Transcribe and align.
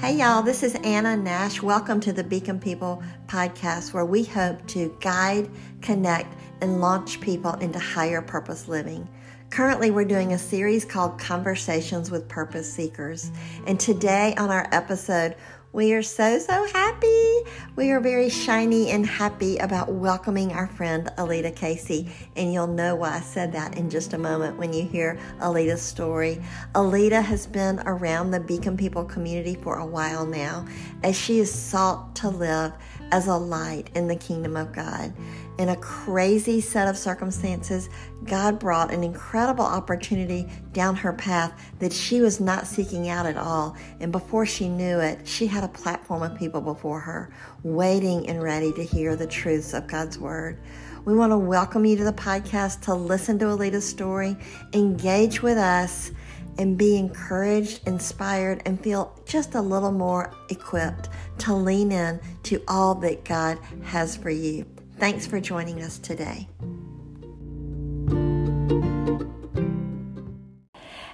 Hey, 0.00 0.16
y'all, 0.16 0.42
this 0.42 0.62
is 0.62 0.74
Anna 0.76 1.14
Nash. 1.14 1.60
Welcome 1.60 2.00
to 2.00 2.12
the 2.14 2.24
Beacon 2.24 2.58
People 2.58 3.02
podcast, 3.26 3.92
where 3.92 4.06
we 4.06 4.24
hope 4.24 4.66
to 4.68 4.96
guide, 4.98 5.50
connect, 5.82 6.34
and 6.62 6.80
launch 6.80 7.20
people 7.20 7.52
into 7.56 7.78
higher 7.78 8.22
purpose 8.22 8.66
living. 8.66 9.06
Currently, 9.50 9.90
we're 9.90 10.06
doing 10.06 10.32
a 10.32 10.38
series 10.38 10.86
called 10.86 11.18
Conversations 11.18 12.10
with 12.10 12.26
Purpose 12.28 12.72
Seekers. 12.72 13.30
And 13.66 13.78
today 13.78 14.34
on 14.38 14.48
our 14.48 14.66
episode, 14.72 15.36
we 15.72 15.92
are 15.92 16.02
so, 16.02 16.38
so 16.40 16.66
happy. 16.72 17.42
We 17.76 17.92
are 17.92 18.00
very 18.00 18.28
shiny 18.28 18.90
and 18.90 19.06
happy 19.06 19.58
about 19.58 19.92
welcoming 19.92 20.52
our 20.52 20.66
friend 20.66 21.08
Alita 21.16 21.54
Casey. 21.54 22.10
And 22.34 22.52
you'll 22.52 22.66
know 22.66 22.96
why 22.96 23.16
I 23.16 23.20
said 23.20 23.52
that 23.52 23.76
in 23.76 23.88
just 23.88 24.12
a 24.12 24.18
moment 24.18 24.58
when 24.58 24.72
you 24.72 24.84
hear 24.84 25.16
Alita's 25.38 25.80
story. 25.80 26.42
Alita 26.74 27.22
has 27.22 27.46
been 27.46 27.80
around 27.86 28.32
the 28.32 28.40
Beacon 28.40 28.76
People 28.76 29.04
community 29.04 29.54
for 29.54 29.76
a 29.76 29.86
while 29.86 30.26
now 30.26 30.66
as 31.04 31.16
she 31.16 31.38
is 31.38 31.52
sought 31.52 32.16
to 32.16 32.28
live 32.28 32.72
as 33.12 33.28
a 33.28 33.36
light 33.36 33.90
in 33.94 34.08
the 34.08 34.16
kingdom 34.16 34.56
of 34.56 34.72
God. 34.72 35.12
In 35.60 35.68
a 35.68 35.76
crazy 35.76 36.62
set 36.62 36.88
of 36.88 36.96
circumstances, 36.96 37.90
God 38.24 38.58
brought 38.58 38.94
an 38.94 39.04
incredible 39.04 39.66
opportunity 39.66 40.48
down 40.72 40.96
her 40.96 41.12
path 41.12 41.52
that 41.80 41.92
she 41.92 42.22
was 42.22 42.40
not 42.40 42.66
seeking 42.66 43.10
out 43.10 43.26
at 43.26 43.36
all. 43.36 43.76
And 44.00 44.10
before 44.10 44.46
she 44.46 44.70
knew 44.70 45.00
it, 45.00 45.28
she 45.28 45.46
had 45.46 45.62
a 45.62 45.68
platform 45.68 46.22
of 46.22 46.38
people 46.38 46.62
before 46.62 47.00
her, 47.00 47.34
waiting 47.62 48.26
and 48.26 48.42
ready 48.42 48.72
to 48.72 48.82
hear 48.82 49.16
the 49.16 49.26
truths 49.26 49.74
of 49.74 49.86
God's 49.86 50.18
Word. 50.18 50.58
We 51.04 51.14
want 51.14 51.30
to 51.32 51.36
welcome 51.36 51.84
you 51.84 51.98
to 51.98 52.04
the 52.04 52.12
podcast 52.14 52.80
to 52.84 52.94
listen 52.94 53.38
to 53.40 53.44
Alita's 53.44 53.86
story, 53.86 54.38
engage 54.72 55.42
with 55.42 55.58
us, 55.58 56.10
and 56.56 56.78
be 56.78 56.96
encouraged, 56.96 57.86
inspired, 57.86 58.62
and 58.64 58.82
feel 58.82 59.14
just 59.26 59.54
a 59.54 59.60
little 59.60 59.92
more 59.92 60.32
equipped 60.48 61.10
to 61.38 61.54
lean 61.54 61.92
in 61.92 62.18
to 62.44 62.62
all 62.66 62.94
that 62.94 63.26
God 63.26 63.58
has 63.82 64.16
for 64.16 64.30
you. 64.30 64.64
Thanks 65.00 65.26
for 65.26 65.40
joining 65.40 65.80
us 65.80 65.98
today. 65.98 66.46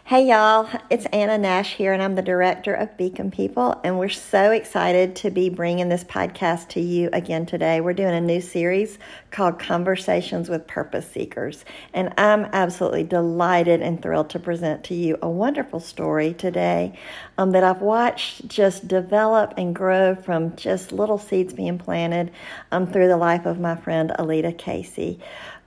Hey 0.09 0.29
y'all, 0.29 0.69
it's 0.89 1.05
Anna 1.07 1.37
Nash 1.37 1.75
here, 1.75 1.93
and 1.93 2.01
I'm 2.01 2.15
the 2.15 2.23
director 2.23 2.73
of 2.73 2.97
Beacon 2.97 3.33
People, 3.33 3.81
and 3.83 3.99
we're 3.99 4.09
so 4.09 4.53
excited 4.53 5.17
to 5.17 5.33
be 5.33 5.49
bringing 5.49 5.89
this 5.89 6.05
podcast 6.05 6.69
to 6.69 6.81
you 6.81 7.11
again 7.13 7.45
today. 7.45 7.81
We're 7.81 7.93
doing 7.93 8.15
a 8.15 8.21
new 8.21 8.41
series 8.41 9.01
called 9.33 9.59
Conversations 9.59 10.49
with 10.49 10.69
Purpose 10.69 11.11
Seekers, 11.11 11.65
and 11.93 12.15
I'm 12.19 12.45
absolutely 12.53 13.03
delighted 13.03 13.83
and 13.83 14.01
thrilled 14.01 14.31
to 14.31 14.39
present 14.39 14.85
to 14.85 14.95
you 14.95 15.19
a 15.23 15.29
wonderful 15.29 15.81
story 15.81 16.35
today 16.35 16.97
um, 17.37 17.51
that 17.51 17.65
I've 17.65 17.83
watched 17.83 18.47
just 18.47 18.87
develop 18.87 19.55
and 19.57 19.75
grow 19.75 20.15
from 20.15 20.55
just 20.55 20.93
little 20.93 21.19
seeds 21.19 21.53
being 21.53 21.79
planted 21.79 22.31
um, 22.71 22.87
through 22.87 23.09
the 23.09 23.17
life 23.17 23.45
of 23.45 23.59
my 23.59 23.75
friend 23.75 24.13
Alita 24.17 24.57
Casey. 24.57 25.19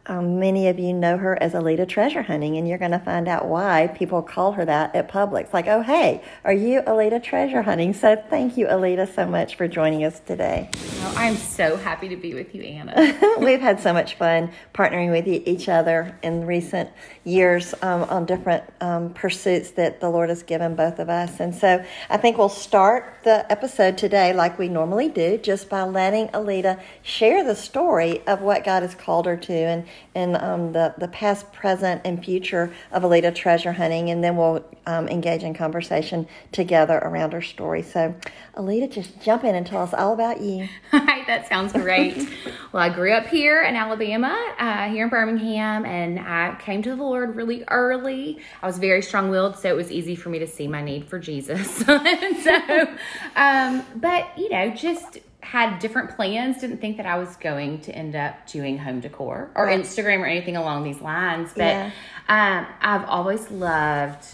Um, 0.09 0.39
many 0.39 0.67
of 0.67 0.79
you 0.79 0.91
know 0.91 1.17
her 1.17 1.37
as 1.41 1.53
Alita 1.53 1.87
Treasure 1.87 2.23
Hunting, 2.23 2.57
and 2.57 2.67
you're 2.67 2.79
going 2.79 2.89
to 2.89 2.99
find 2.99 3.27
out 3.27 3.45
why 3.45 3.93
people 3.95 4.23
call 4.23 4.53
her 4.53 4.65
that 4.65 4.95
at 4.95 5.07
Publix. 5.07 5.53
Like, 5.53 5.67
oh, 5.67 5.83
hey, 5.83 6.23
are 6.43 6.51
you 6.51 6.81
Alita 6.81 7.21
Treasure 7.21 7.61
Hunting? 7.61 7.93
So 7.93 8.15
thank 8.15 8.57
you, 8.57 8.65
Alita, 8.65 9.13
so 9.13 9.27
much 9.27 9.55
for 9.55 9.67
joining 9.67 10.03
us 10.03 10.19
today. 10.19 10.71
Oh, 11.01 11.13
I'm 11.15 11.35
so 11.35 11.77
happy 11.77 12.09
to 12.09 12.15
be 12.15 12.33
with 12.33 12.55
you, 12.55 12.63
Anna. 12.63 13.35
We've 13.39 13.61
had 13.61 13.79
so 13.79 13.93
much 13.93 14.15
fun 14.15 14.49
partnering 14.73 15.11
with 15.11 15.27
each 15.27 15.69
other 15.69 16.17
in 16.23 16.47
recent 16.47 16.89
years 17.23 17.75
um, 17.83 18.01
on 18.05 18.25
different 18.25 18.63
um, 18.81 19.13
pursuits 19.13 19.69
that 19.71 20.01
the 20.01 20.09
Lord 20.09 20.29
has 20.29 20.41
given 20.41 20.73
both 20.75 20.97
of 20.97 21.09
us. 21.09 21.39
And 21.39 21.53
so 21.53 21.85
I 22.09 22.17
think 22.17 22.39
we'll 22.39 22.49
start 22.49 23.19
the 23.23 23.45
episode 23.51 23.95
today 23.99 24.33
like 24.33 24.57
we 24.57 24.69
normally 24.69 25.09
do, 25.09 25.37
just 25.37 25.69
by 25.69 25.83
letting 25.83 26.29
Alita 26.29 26.81
share 27.03 27.43
the 27.43 27.55
story 27.55 28.25
of 28.25 28.41
what 28.41 28.63
God 28.63 28.81
has 28.81 28.95
called 28.95 29.27
her 29.27 29.37
to 29.37 29.53
and 29.53 29.85
and 30.15 30.35
um, 30.37 30.73
the, 30.73 30.93
the 30.97 31.07
past, 31.07 31.51
present, 31.53 32.01
and 32.05 32.23
future 32.23 32.71
of 32.91 33.03
Alita 33.03 33.33
treasure 33.33 33.73
hunting, 33.73 34.09
and 34.09 34.23
then 34.23 34.35
we'll 34.37 34.65
um, 34.85 35.07
engage 35.07 35.43
in 35.43 35.53
conversation 35.53 36.27
together 36.51 36.97
around 36.97 37.33
her 37.33 37.41
story. 37.41 37.81
So, 37.81 38.15
Alita, 38.55 38.91
just 38.91 39.21
jump 39.21 39.43
in 39.43 39.55
and 39.55 39.65
tell 39.65 39.81
us 39.81 39.93
all 39.93 40.13
about 40.13 40.41
you. 40.41 40.67
Hi, 40.91 41.23
that 41.27 41.47
sounds 41.47 41.73
great. 41.73 42.17
well, 42.71 42.83
I 42.83 42.89
grew 42.89 43.13
up 43.13 43.27
here 43.27 43.61
in 43.61 43.75
Alabama, 43.75 44.35
uh, 44.57 44.89
here 44.89 45.03
in 45.03 45.09
Birmingham, 45.09 45.85
and 45.85 46.19
I 46.19 46.55
came 46.59 46.81
to 46.83 46.95
the 46.95 47.03
Lord 47.03 47.35
really 47.35 47.63
early. 47.67 48.39
I 48.61 48.67
was 48.67 48.79
very 48.79 49.01
strong 49.01 49.29
willed, 49.29 49.57
so 49.57 49.69
it 49.69 49.75
was 49.75 49.91
easy 49.91 50.15
for 50.15 50.29
me 50.29 50.39
to 50.39 50.47
see 50.47 50.67
my 50.67 50.81
need 50.81 51.07
for 51.07 51.19
Jesus. 51.19 51.77
so, 51.85 52.87
um, 53.35 53.85
but, 53.95 54.27
you 54.37 54.49
know, 54.49 54.69
just 54.71 55.19
had 55.41 55.79
different 55.79 56.15
plans, 56.15 56.59
didn't 56.59 56.79
think 56.79 56.97
that 56.97 57.05
I 57.05 57.17
was 57.17 57.35
going 57.37 57.81
to 57.81 57.95
end 57.95 58.15
up 58.15 58.47
doing 58.47 58.77
home 58.77 58.99
decor 58.99 59.49
or 59.55 59.65
right. 59.65 59.79
Instagram 59.79 60.19
or 60.19 60.25
anything 60.25 60.57
along 60.57 60.83
these 60.83 61.01
lines. 61.01 61.51
But 61.55 61.61
yeah. 61.61 61.91
um, 62.27 62.67
I've 62.81 63.05
always 63.07 63.49
loved 63.49 64.25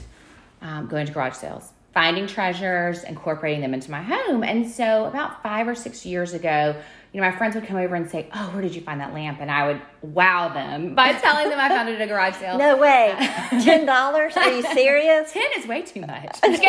um, 0.61 0.87
going 0.87 1.05
to 1.05 1.11
garage 1.13 1.35
sales, 1.35 1.71
finding 1.93 2.25
treasures, 2.27 3.03
incorporating 3.03 3.61
them 3.61 3.73
into 3.73 3.91
my 3.91 4.01
home. 4.01 4.43
And 4.43 4.69
so 4.69 5.05
about 5.05 5.43
five 5.43 5.67
or 5.67 5.75
six 5.75 6.05
years 6.05 6.33
ago, 6.33 6.75
you 7.13 7.21
know, 7.21 7.29
my 7.29 7.37
friends 7.37 7.55
would 7.55 7.65
come 7.65 7.77
over 7.77 7.95
and 7.95 8.09
say, 8.09 8.27
"Oh, 8.33 8.49
where 8.49 8.61
did 8.61 8.75
you 8.75 8.81
find 8.81 8.99
that 8.99 9.13
lamp?" 9.13 9.39
And 9.39 9.49
I 9.49 9.67
would 9.67 9.81
wow 10.01 10.49
them 10.49 10.95
by 10.95 11.13
telling 11.21 11.49
them 11.49 11.57
I 11.57 11.69
found 11.69 11.87
it 11.87 11.95
at 11.95 12.01
a 12.01 12.07
garage 12.07 12.35
sale. 12.35 12.57
No 12.57 12.75
way, 12.75 13.15
ten 13.63 13.85
dollars? 13.85 14.35
Are 14.35 14.51
you 14.51 14.63
serious? 14.73 15.31
Ten 15.31 15.45
is 15.57 15.65
way 15.65 15.83
too 15.83 16.01
much. 16.01 16.41
but 16.41 16.51
um, 16.51 16.65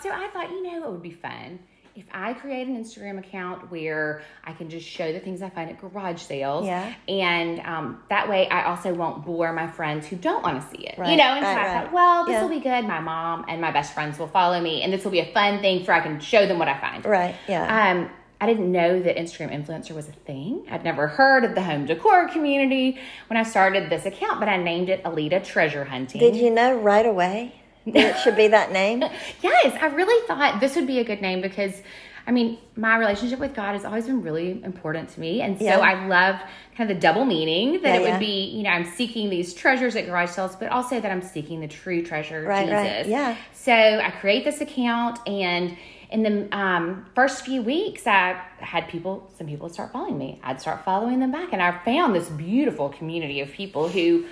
so 0.00 0.12
I 0.12 0.28
thought, 0.32 0.48
you 0.48 0.62
know, 0.62 0.84
it 0.84 0.92
would 0.92 1.02
be 1.02 1.10
fun 1.10 1.58
if 2.00 2.06
I 2.14 2.32
create 2.32 2.66
an 2.66 2.82
Instagram 2.82 3.18
account 3.18 3.70
where 3.70 4.22
I 4.42 4.54
can 4.54 4.70
just 4.70 4.88
show 4.88 5.12
the 5.12 5.20
things 5.20 5.42
I 5.42 5.50
find 5.50 5.68
at 5.68 5.78
garage 5.78 6.22
sales, 6.22 6.64
yeah. 6.64 6.94
and 7.06 7.60
um, 7.60 8.02
that 8.08 8.26
way 8.26 8.48
I 8.48 8.64
also 8.64 8.94
won't 8.94 9.26
bore 9.26 9.52
my 9.52 9.66
friends 9.66 10.06
who 10.06 10.16
don't 10.16 10.42
want 10.42 10.62
to 10.62 10.68
see 10.70 10.86
it, 10.86 10.96
right. 10.96 11.10
you 11.10 11.18
know. 11.18 11.24
And 11.24 11.44
right, 11.44 11.54
so 11.54 11.60
I 11.60 11.66
right. 11.66 11.84
thought, 11.84 11.92
well, 11.92 12.24
this 12.24 12.32
yeah. 12.32 12.42
will 12.42 12.48
be 12.48 12.60
good. 12.60 12.86
My 12.86 13.00
mom 13.00 13.44
and 13.48 13.60
my 13.60 13.70
best 13.70 13.92
friends 13.92 14.18
will 14.18 14.28
follow 14.28 14.58
me, 14.62 14.80
and 14.80 14.90
this 14.90 15.04
will 15.04 15.10
be 15.10 15.20
a 15.20 15.30
fun 15.34 15.60
thing 15.60 15.84
for 15.84 15.92
I 15.92 16.00
can 16.00 16.20
show 16.20 16.46
them 16.46 16.58
what 16.58 16.68
I 16.68 16.80
find. 16.80 17.04
Right. 17.04 17.34
Yeah. 17.46 17.90
Um, 17.90 18.10
I 18.40 18.46
didn't 18.46 18.72
know 18.72 19.02
that 19.02 19.16
Instagram 19.16 19.52
influencer 19.52 19.94
was 19.94 20.08
a 20.08 20.12
thing. 20.12 20.64
I'd 20.70 20.82
never 20.82 21.06
heard 21.06 21.44
of 21.44 21.54
the 21.54 21.62
home 21.62 21.84
decor 21.84 22.28
community 22.30 22.98
when 23.26 23.36
I 23.36 23.42
started 23.42 23.90
this 23.90 24.06
account, 24.06 24.40
but 24.40 24.48
I 24.48 24.56
named 24.56 24.88
it 24.88 25.04
Alita 25.04 25.44
Treasure 25.44 25.84
Hunting. 25.84 26.18
Did 26.18 26.36
you 26.36 26.48
know 26.48 26.80
right 26.80 27.04
away? 27.04 27.59
It 27.94 28.18
should 28.18 28.36
be 28.36 28.48
that 28.48 28.72
name? 28.72 29.00
yes, 29.42 29.78
I 29.80 29.86
really 29.86 30.26
thought 30.26 30.60
this 30.60 30.76
would 30.76 30.86
be 30.86 30.98
a 30.98 31.04
good 31.04 31.20
name 31.20 31.40
because 31.40 31.82
I 32.26 32.32
mean, 32.32 32.58
my 32.76 32.96
relationship 32.96 33.38
with 33.38 33.54
God 33.54 33.72
has 33.72 33.84
always 33.84 34.06
been 34.06 34.22
really 34.22 34.62
important 34.62 35.08
to 35.10 35.20
me. 35.20 35.40
And 35.40 35.58
so 35.58 35.64
yeah. 35.64 35.78
I 35.78 36.06
love 36.06 36.40
kind 36.76 36.88
of 36.88 36.96
the 36.96 37.00
double 37.00 37.24
meaning 37.24 37.82
that 37.82 37.88
yeah, 37.88 37.96
it 37.96 38.00
would 38.00 38.08
yeah. 38.08 38.18
be, 38.18 38.44
you 38.44 38.62
know, 38.62 38.70
I'm 38.70 38.84
seeking 38.84 39.30
these 39.30 39.54
treasures 39.54 39.96
at 39.96 40.06
garage 40.06 40.30
sales, 40.30 40.54
but 40.54 40.68
also 40.68 41.00
that 41.00 41.10
I'm 41.10 41.22
seeking 41.22 41.60
the 41.60 41.68
true 41.68 42.04
treasure, 42.04 42.42
right, 42.42 42.66
Jesus. 42.66 42.76
Right. 42.76 43.06
Yeah. 43.06 43.36
So 43.52 43.72
I 43.72 44.10
create 44.12 44.44
this 44.44 44.60
account 44.60 45.18
and 45.26 45.76
in 46.10 46.22
the 46.22 46.56
um, 46.56 47.06
first 47.14 47.44
few 47.44 47.62
weeks, 47.62 48.06
I 48.06 48.40
had 48.58 48.88
people, 48.88 49.30
some 49.38 49.46
people 49.46 49.68
start 49.68 49.92
following 49.92 50.18
me. 50.18 50.40
I'd 50.42 50.60
start 50.60 50.84
following 50.84 51.20
them 51.20 51.30
back. 51.30 51.52
And 51.52 51.62
I 51.62 51.78
found 51.84 52.14
this 52.14 52.28
beautiful 52.28 52.88
community 52.88 53.40
of 53.40 53.50
people 53.50 53.88
who 53.88 54.24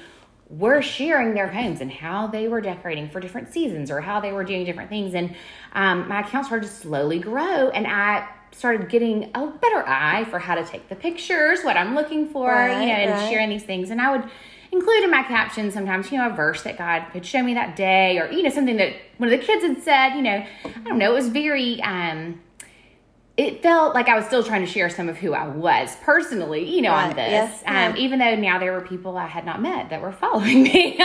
were 0.51 0.81
sharing 0.81 1.35
their 1.35 1.49
homes 1.49 1.81
and 1.81 1.93
how 1.93 2.27
they 2.27 2.49
were 2.49 2.61
decorating 2.61 3.11
for 3.11 3.21
different 3.21 3.53
seasons 3.53 3.91
or 3.91 4.01
how 4.01 4.21
they 4.21 4.33
were 4.33 4.45
doing 4.45 4.65
different 4.65 4.89
things. 4.89 5.15
And 5.15 5.35
um, 5.75 6.09
my 6.09 6.21
account 6.21 6.47
started 6.47 6.67
to 6.67 6.73
slowly 6.73 7.19
grow, 7.19 7.69
and 7.71 7.87
I 7.87 8.27
started 8.53 8.89
getting 8.89 9.31
a 9.35 9.47
better 9.47 9.87
eye 9.87 10.25
for 10.31 10.39
how 10.39 10.55
to 10.55 10.65
take 10.65 10.89
the 10.89 10.97
pictures, 10.97 11.63
what 11.63 11.77
I'm 11.77 11.95
looking 11.95 12.29
for, 12.31 12.49
right, 12.49 12.81
you 12.81 12.87
know, 12.87 12.95
and 12.95 13.11
right. 13.11 13.31
sharing 13.31 13.51
these 13.51 13.65
things. 13.65 13.91
And 13.91 14.01
I 14.01 14.17
would 14.17 14.29
include 14.73 15.05
in 15.05 15.11
my 15.11 15.23
captions 15.23 15.75
sometimes, 15.75 16.11
you 16.11 16.19
know, 16.19 16.31
a 16.31 16.35
verse 16.35 16.63
that 16.63 16.79
God 16.79 17.07
could 17.13 17.27
show 17.27 17.43
me 17.43 17.55
that 17.55 17.77
day, 17.77 18.19
or 18.19 18.31
you 18.31 18.43
know, 18.43 18.51
something 18.51 18.77
that 18.79 18.95
one 19.19 19.31
of 19.31 19.39
the 19.39 19.45
kids 19.45 19.63
had 19.63 19.83
said. 19.83 20.15
You 20.15 20.23
know, 20.23 20.47
I 20.65 20.81
don't 20.85 20.99
know. 20.99 21.13
It 21.13 21.15
was 21.15 21.29
very. 21.29 21.83
Um, 21.83 22.41
it 23.39 23.63
felt 23.63 23.95
like 23.95 24.09
I 24.09 24.17
was 24.17 24.27
still 24.27 24.43
trying 24.43 24.63
to 24.63 24.67
share 24.67 24.91
some 24.91 25.09
of 25.09 25.17
who 25.17 25.33
I 25.33 25.47
was 25.47 25.97
personally, 26.03 26.69
you 26.69 26.83
know, 26.83 26.91
right. 26.91 27.11
on 27.11 27.17
this. 27.17 27.31
Yes. 27.31 27.63
Um, 27.67 27.97
Even 27.97 28.19
though 28.19 28.35
now 28.35 28.59
there 28.59 28.73
were 28.73 28.81
people 28.81 29.17
I 29.17 29.29
had 29.29 29.47
not 29.47 29.63
met 29.63 29.91
that 29.91 30.03
were 30.03 30.11
following 30.11 30.63
me. 30.65 30.99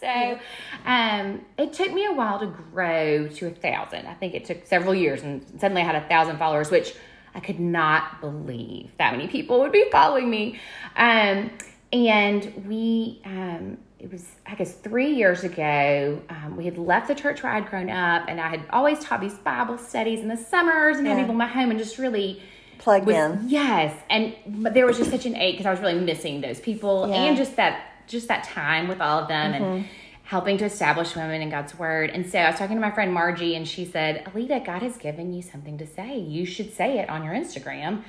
so 0.00 0.38
um, 0.86 1.44
it 1.58 1.72
took 1.72 1.92
me 1.92 2.06
a 2.06 2.12
while 2.12 2.38
to 2.38 2.46
grow 2.46 3.26
to 3.26 3.48
a 3.48 3.50
thousand. 3.50 4.06
I 4.06 4.14
think 4.14 4.34
it 4.34 4.44
took 4.44 4.64
several 4.64 4.94
years, 4.94 5.24
and 5.24 5.44
suddenly 5.60 5.82
I 5.82 5.86
had 5.86 5.96
a 5.96 6.06
thousand 6.06 6.38
followers, 6.38 6.70
which 6.70 6.94
I 7.34 7.40
could 7.40 7.58
not 7.58 8.20
believe 8.20 8.92
that 8.98 9.10
many 9.10 9.26
people 9.26 9.58
would 9.58 9.72
be 9.72 9.86
following 9.90 10.30
me. 10.30 10.60
Um, 10.94 11.50
and 11.92 12.64
we, 12.68 13.22
um, 13.24 13.78
it 14.00 14.10
was 14.10 14.26
I 14.46 14.54
guess 14.54 14.72
three 14.72 15.12
years 15.14 15.44
ago. 15.44 16.20
Um, 16.28 16.56
we 16.56 16.64
had 16.64 16.78
left 16.78 17.08
the 17.08 17.14
church 17.14 17.42
where 17.42 17.52
I'd 17.52 17.68
grown 17.68 17.90
up, 17.90 18.24
and 18.28 18.40
I 18.40 18.48
had 18.48 18.64
always 18.70 18.98
taught 19.00 19.20
these 19.20 19.34
Bible 19.34 19.78
studies 19.78 20.20
in 20.20 20.28
the 20.28 20.36
summers 20.36 20.96
and 20.96 21.06
yeah. 21.06 21.14
had 21.14 21.20
people 21.20 21.32
in 21.32 21.38
my 21.38 21.46
home, 21.46 21.70
and 21.70 21.78
just 21.78 21.98
really 21.98 22.42
plugged 22.78 23.06
was, 23.06 23.14
in. 23.14 23.48
Yes, 23.48 23.94
and 24.08 24.34
but 24.46 24.74
there 24.74 24.86
was 24.86 24.96
just 24.96 25.10
such 25.10 25.26
an 25.26 25.36
ache 25.36 25.54
because 25.54 25.66
I 25.66 25.70
was 25.70 25.80
really 25.80 26.00
missing 26.00 26.40
those 26.40 26.60
people 26.60 27.08
yeah. 27.08 27.24
and 27.24 27.36
just 27.36 27.56
that 27.56 28.06
just 28.06 28.28
that 28.28 28.44
time 28.44 28.88
with 28.88 29.00
all 29.00 29.20
of 29.20 29.28
them, 29.28 29.52
mm-hmm. 29.52 29.64
and 29.64 29.84
helping 30.24 30.56
to 30.56 30.64
establish 30.64 31.16
women 31.16 31.42
in 31.42 31.50
God's 31.50 31.76
word. 31.76 32.08
And 32.10 32.24
so 32.24 32.38
I 32.38 32.50
was 32.50 32.58
talking 32.58 32.76
to 32.76 32.80
my 32.80 32.92
friend 32.92 33.12
Margie, 33.12 33.56
and 33.56 33.66
she 33.66 33.84
said, 33.84 34.24
Alita, 34.26 34.64
God 34.64 34.80
has 34.80 34.96
given 34.96 35.32
you 35.32 35.42
something 35.42 35.76
to 35.78 35.86
say. 35.86 36.18
You 36.18 36.46
should 36.46 36.72
say 36.72 37.00
it 37.00 37.10
on 37.10 37.24
your 37.24 37.34
Instagram. 37.34 38.04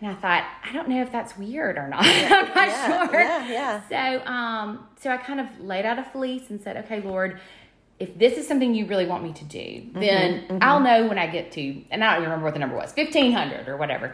And 0.00 0.10
I 0.10 0.14
thought, 0.14 0.44
I 0.68 0.72
don't 0.72 0.88
know 0.88 1.00
if 1.02 1.12
that's 1.12 1.36
weird 1.38 1.76
or 1.78 1.86
not. 1.88 2.02
I'm 2.04 2.48
not 2.48 2.56
Yeah, 2.68 3.06
sure. 3.08 3.20
yeah, 3.20 3.48
yeah. 3.88 4.20
So, 4.20 4.26
um, 4.26 4.86
so 5.00 5.10
I 5.10 5.16
kind 5.16 5.38
of 5.40 5.46
laid 5.60 5.86
out 5.86 5.98
a 5.98 6.04
fleece 6.04 6.50
and 6.50 6.60
said, 6.60 6.76
okay, 6.78 7.00
Lord, 7.00 7.40
if 8.00 8.18
this 8.18 8.36
is 8.36 8.48
something 8.48 8.74
you 8.74 8.86
really 8.86 9.06
want 9.06 9.22
me 9.22 9.32
to 9.32 9.44
do, 9.44 9.58
Mm-hmm, 9.58 10.00
then 10.00 10.58
I'll 10.60 10.80
know 10.80 11.06
when 11.06 11.18
I 11.18 11.28
get 11.28 11.52
to, 11.52 11.84
and 11.92 12.02
I 12.02 12.14
don't 12.14 12.22
even 12.22 12.30
remember 12.30 12.46
what 12.46 12.54
the 12.54 12.58
number 12.60 12.74
was, 12.74 12.92
1500 12.96 13.68
or 13.68 13.76
whatever. 13.76 14.06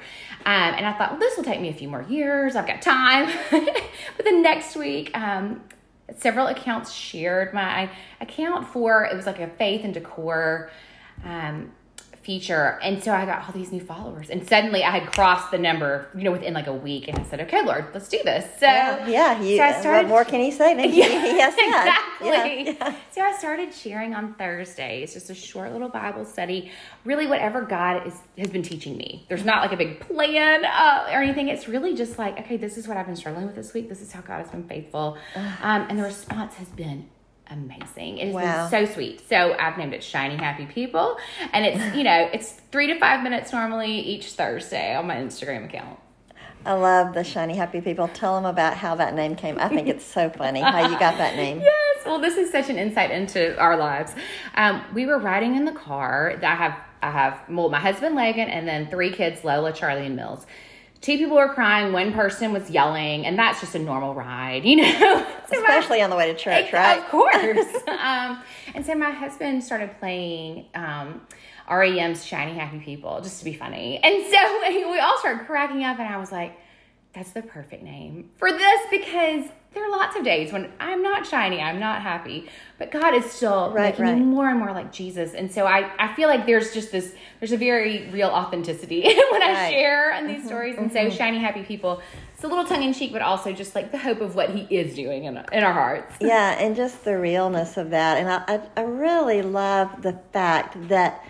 Um, 0.45 0.75
and 0.77 0.85
I 0.85 0.93
thought, 0.93 1.13
well, 1.13 1.21
this 1.21 1.37
will 1.39 1.45
take 1.45 1.61
me 1.63 1.71
a 1.71 1.75
few 1.75 1.89
more 1.89 2.03
years. 2.03 2.55
I've 2.55 2.67
got 2.67 2.83
time. 2.83 3.31
but 3.51 4.25
the 4.25 4.33
next 4.43 4.77
week, 4.77 5.17
um, 5.17 5.63
several 6.19 6.49
accounts 6.49 6.93
shared 6.93 7.55
my 7.55 7.89
account 8.21 8.69
for, 8.69 9.05
it 9.05 9.17
was 9.17 9.25
like 9.25 9.41
a 9.41 9.49
faith 9.49 9.85
and 9.85 9.95
decor 9.95 10.71
um, 11.25 11.73
feature. 12.29 12.79
And 12.83 13.03
so 13.03 13.15
I 13.15 13.25
got 13.25 13.47
all 13.47 13.55
these 13.55 13.73
new 13.73 13.81
followers. 13.81 14.29
And 14.29 14.47
suddenly 14.47 14.85
I 14.85 14.91
had 14.91 15.11
crossed 15.13 15.51
the 15.51 15.57
number, 15.57 16.09
you 16.15 16.25
know, 16.25 16.33
within 16.33 16.53
like 16.53 16.67
a 16.67 16.75
week. 16.75 17.09
And 17.09 17.19
I 17.19 17.23
said, 17.23 17.41
okay, 17.41 17.65
Lord, 17.65 17.87
let's 17.95 18.07
do 18.07 18.21
this. 18.23 18.45
So, 18.61 18.67
Yeah, 18.67 19.09
yeah. 19.09 19.41
You, 19.41 19.57
so 19.57 19.63
I 19.63 19.81
started, 19.81 20.03
what 20.03 20.09
more 20.09 20.25
can 20.27 20.41
he 20.41 20.51
say 20.51 20.77
he, 20.77 21.01
he 21.01 21.41
has 21.41 21.55
exactly. 21.59 22.29
Yeah, 22.29 22.45
yeah. 22.47 22.95
So 23.13 23.23
I 23.23 23.35
started 23.39 23.73
sharing 23.73 24.15
on 24.15 24.35
Thursdays, 24.35 25.15
just 25.15 25.31
a 25.31 25.35
short 25.35 25.73
little 25.73 25.89
Bible 25.89 26.27
study, 26.27 26.71
really 27.07 27.27
whatever 27.27 27.63
God 27.63 28.07
is 28.07 28.13
has 28.37 28.51
been 28.51 28.63
teaching 28.63 28.99
me. 28.99 29.25
There's 29.31 29.47
not 29.47 29.63
like 29.63 29.73
a 29.73 29.79
big 29.79 30.01
plan 30.01 30.67
uh, 30.67 31.09
or 31.11 31.23
anything. 31.23 31.49
It's 31.49 31.67
really 31.67 31.95
just 31.95 32.19
like, 32.19 32.39
okay, 32.41 32.59
this 32.59 32.77
is 32.77 32.87
what 32.87 32.99
I've 32.99 33.07
been 33.07 33.17
struggling 33.17 33.47
with 33.47 33.57
this 33.57 33.73
week. 33.73 33.89
This 33.89 34.03
is 34.03 34.13
how 34.13 34.21
God 34.21 34.37
has 34.43 34.51
been 34.51 34.69
faithful, 34.69 35.17
um, 35.63 35.87
and 35.89 35.99
the 35.99 36.03
response 36.03 36.57
has 36.57 36.69
been 36.69 37.09
amazing. 37.50 38.19
It 38.19 38.27
has 38.27 38.35
Wow. 38.35 38.69
been 38.71 38.87
so 38.87 38.93
sweet. 38.95 39.29
So 39.29 39.55
I've 39.59 39.77
named 39.79 39.95
it 39.95 40.03
Shiny 40.03 40.37
Happy 40.37 40.67
People, 40.67 41.17
and 41.53 41.65
it's 41.65 41.97
you 41.97 42.05
know 42.05 42.29
it's 42.33 42.53
three 42.73 42.87
to 42.89 42.99
five 42.99 43.23
minutes 43.23 43.53
normally 43.53 43.93
each 43.93 44.33
Thursday 44.33 44.95
on 44.95 45.06
my 45.06 45.17
Instagram 45.17 45.65
account. 45.67 45.99
I 46.67 46.73
love 46.73 47.15
the 47.15 47.23
shiny 47.25 47.55
happy 47.56 47.81
people. 47.81 48.09
Tell 48.09 48.35
them 48.35 48.45
about 48.45 48.77
how 48.77 48.97
that 48.97 49.15
name 49.15 49.37
came. 49.37 49.59
I 49.59 49.69
think 49.69 49.89
it's 49.89 50.05
so 50.05 50.29
funny 50.29 50.61
how 50.61 50.89
you 50.91 50.99
got 50.99 51.17
that 51.19 51.37
name. 51.37 51.61
Yes. 51.65 52.06
Well, 52.06 52.21
this 52.21 52.37
is 52.37 52.50
such 52.50 52.71
an 52.71 52.79
insight 52.79 53.11
into 53.11 53.59
our 53.59 53.77
lives. 53.77 54.12
Um, 54.55 54.83
we 54.94 55.05
were 55.05 55.19
riding 55.19 55.56
in 55.56 55.65
the 55.65 55.73
car. 55.73 56.39
I 56.43 56.55
have 56.55 56.79
I 57.03 57.11
have 57.11 57.41
well, 57.49 57.69
my 57.71 57.81
husband 57.81 58.15
Logan 58.17 58.49
and 58.49 58.67
then 58.67 58.89
three 58.89 59.12
kids, 59.12 59.44
Lola, 59.44 59.73
Charlie, 59.73 60.06
and 60.06 60.17
Mills. 60.17 60.47
Two 61.00 61.17
people 61.17 61.37
were 61.37 61.53
crying. 61.55 61.93
One 61.93 62.12
person 62.12 62.53
was 62.53 62.69
yelling, 62.71 63.25
and 63.25 63.39
that's 63.39 63.61
just 63.61 63.75
a 63.75 63.79
normal 63.79 64.15
ride, 64.15 64.65
you 64.67 64.77
know. 64.77 65.27
So 65.50 65.61
my- 65.62 65.69
Especially 65.77 66.03
on 66.03 66.11
the 66.11 66.17
way 66.17 66.33
to 66.33 66.39
church, 66.39 66.73
right? 66.73 66.99
of 66.99 67.05
course. 67.09 67.67
um, 67.89 68.43
and 68.75 68.85
so 68.85 68.95
my 68.95 69.11
husband 69.11 69.62
started 69.62 69.99
playing 70.00 70.67
um, 70.75 71.23
REM's 71.71 72.25
Shiny 72.25 72.59
Happy 72.59 72.79
People 72.81 73.21
just 73.21 73.39
to 73.39 73.45
be 73.45 73.53
funny. 73.55 73.99
And 74.03 74.25
so 74.27 74.89
we 74.91 74.99
all 74.99 75.19
started 75.19 75.47
cracking 75.47 75.85
up, 75.85 75.99
and 75.99 76.09
I 76.12 76.19
was 76.19 76.33
like, 76.33 76.59
that's 77.15 77.31
the 77.31 77.43
perfect 77.43 77.83
name 77.83 78.31
for 78.37 78.51
this 78.53 78.81
because 78.91 79.44
there 79.75 79.85
are 79.85 79.91
lots 79.91 80.17
of 80.17 80.25
days 80.25 80.53
when 80.53 80.73
I'm 80.81 81.03
not 81.03 81.26
shiny, 81.26 81.61
I'm 81.61 81.79
not 81.79 82.00
happy, 82.00 82.49
but 82.79 82.91
God 82.91 83.15
is 83.15 83.31
still 83.31 83.70
Right, 83.70 83.91
making 83.91 84.05
right. 84.05 84.19
me 84.19 84.25
more 84.25 84.49
and 84.49 84.59
more 84.59 84.73
like 84.73 84.93
Jesus. 84.93 85.35
And 85.35 85.53
so 85.53 85.67
I, 85.67 85.91
I 85.99 86.15
feel 86.15 86.29
like 86.29 86.47
there's 86.47 86.73
just 86.73 86.91
this, 86.91 87.15
there's 87.38 87.53
a 87.53 87.56
very 87.56 88.09
real 88.11 88.29
authenticity 88.29 89.03
when 89.31 89.43
I 89.43 89.70
share 89.70 90.12
in 90.12 90.26
these 90.26 90.38
mm-hmm, 90.38 90.47
stories. 90.47 90.76
And 90.79 90.91
so 90.91 91.00
mm-hmm. 91.00 91.17
shiny, 91.17 91.38
happy 91.38 91.62
people, 91.62 92.00
it's 92.35 92.44
a 92.44 92.49
little 92.49 92.65
tongue 92.65 92.82
in 92.82 92.94
cheek, 92.94 93.12
but 93.12 93.20
also 93.20 93.53
just 93.53 93.75
like 93.75 93.93
the 93.93 93.99
hope 93.99 94.20
of 94.20 94.35
what 94.35 94.50
he 94.50 94.62
is 94.75 94.94
doing 94.94 95.25
in, 95.25 95.37
in 95.53 95.65
our 95.65 95.73
hearts. 95.73 96.15
yeah, 96.20 96.56
and 96.59 96.75
just 96.75 97.05
the 97.05 97.19
realness 97.19 97.76
of 97.76 97.91
that. 97.91 98.17
And 98.19 98.31
I, 98.31 98.44
I, 98.49 98.81
I 98.81 98.85
really 98.85 99.43
love 99.43 100.03
the 100.03 100.19
fact 100.32 100.88
that 100.88 101.25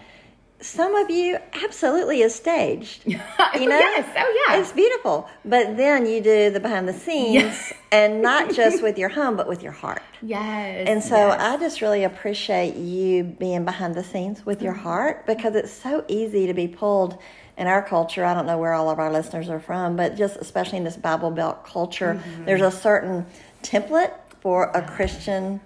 some 0.60 0.94
of 0.96 1.08
you 1.10 1.38
absolutely 1.64 2.20
is 2.22 2.34
staged. 2.34 3.04
You 3.54 3.66
know? 3.68 3.78
Yes. 3.78 4.08
Oh, 4.16 4.44
yeah. 4.48 4.60
It's 4.60 4.72
beautiful. 4.72 5.28
But 5.44 5.76
then 5.76 6.06
you 6.06 6.20
do 6.20 6.50
the 6.50 6.60
behind 6.60 6.86
the 6.88 6.92
scenes 6.92 7.72
and 7.92 8.20
not 8.22 8.52
just 8.54 8.82
with 8.82 8.98
your 8.98 9.08
home, 9.08 9.36
but 9.36 9.48
with 9.48 9.62
your 9.62 9.72
heart. 9.72 10.02
Yes. 10.22 10.86
And 10.86 11.02
so 11.02 11.16
yes. 11.16 11.40
I 11.40 11.56
just 11.56 11.80
really 11.80 12.04
appreciate 12.04 12.76
you 12.76 13.24
being 13.24 13.64
behind 13.64 13.94
the 13.94 14.04
scenes 14.04 14.44
with 14.46 14.62
your 14.62 14.74
heart 14.74 15.26
because 15.26 15.54
it's 15.54 15.72
so 15.72 16.04
easy 16.08 16.46
to 16.46 16.54
be 16.54 16.68
pulled 16.68 17.18
in 17.56 17.66
our 17.66 17.82
culture. 17.82 18.24
I 18.24 18.34
don't 18.34 18.46
know 18.46 18.58
where 18.58 18.74
all 18.74 18.90
of 18.90 18.98
our 19.00 19.10
listeners 19.12 19.48
are 19.48 19.60
from, 19.60 19.96
but 19.96 20.14
just 20.16 20.36
especially 20.36 20.78
in 20.78 20.84
this 20.84 20.96
Bible 20.96 21.30
Belt 21.30 21.64
culture, 21.64 22.14
Mm-hmm. 22.22 22.44
there's 22.44 22.62
a 22.62 22.70
certain 22.70 23.26
template 23.62 24.12
for 24.40 24.64
a 24.74 24.82
Christian 24.86 25.60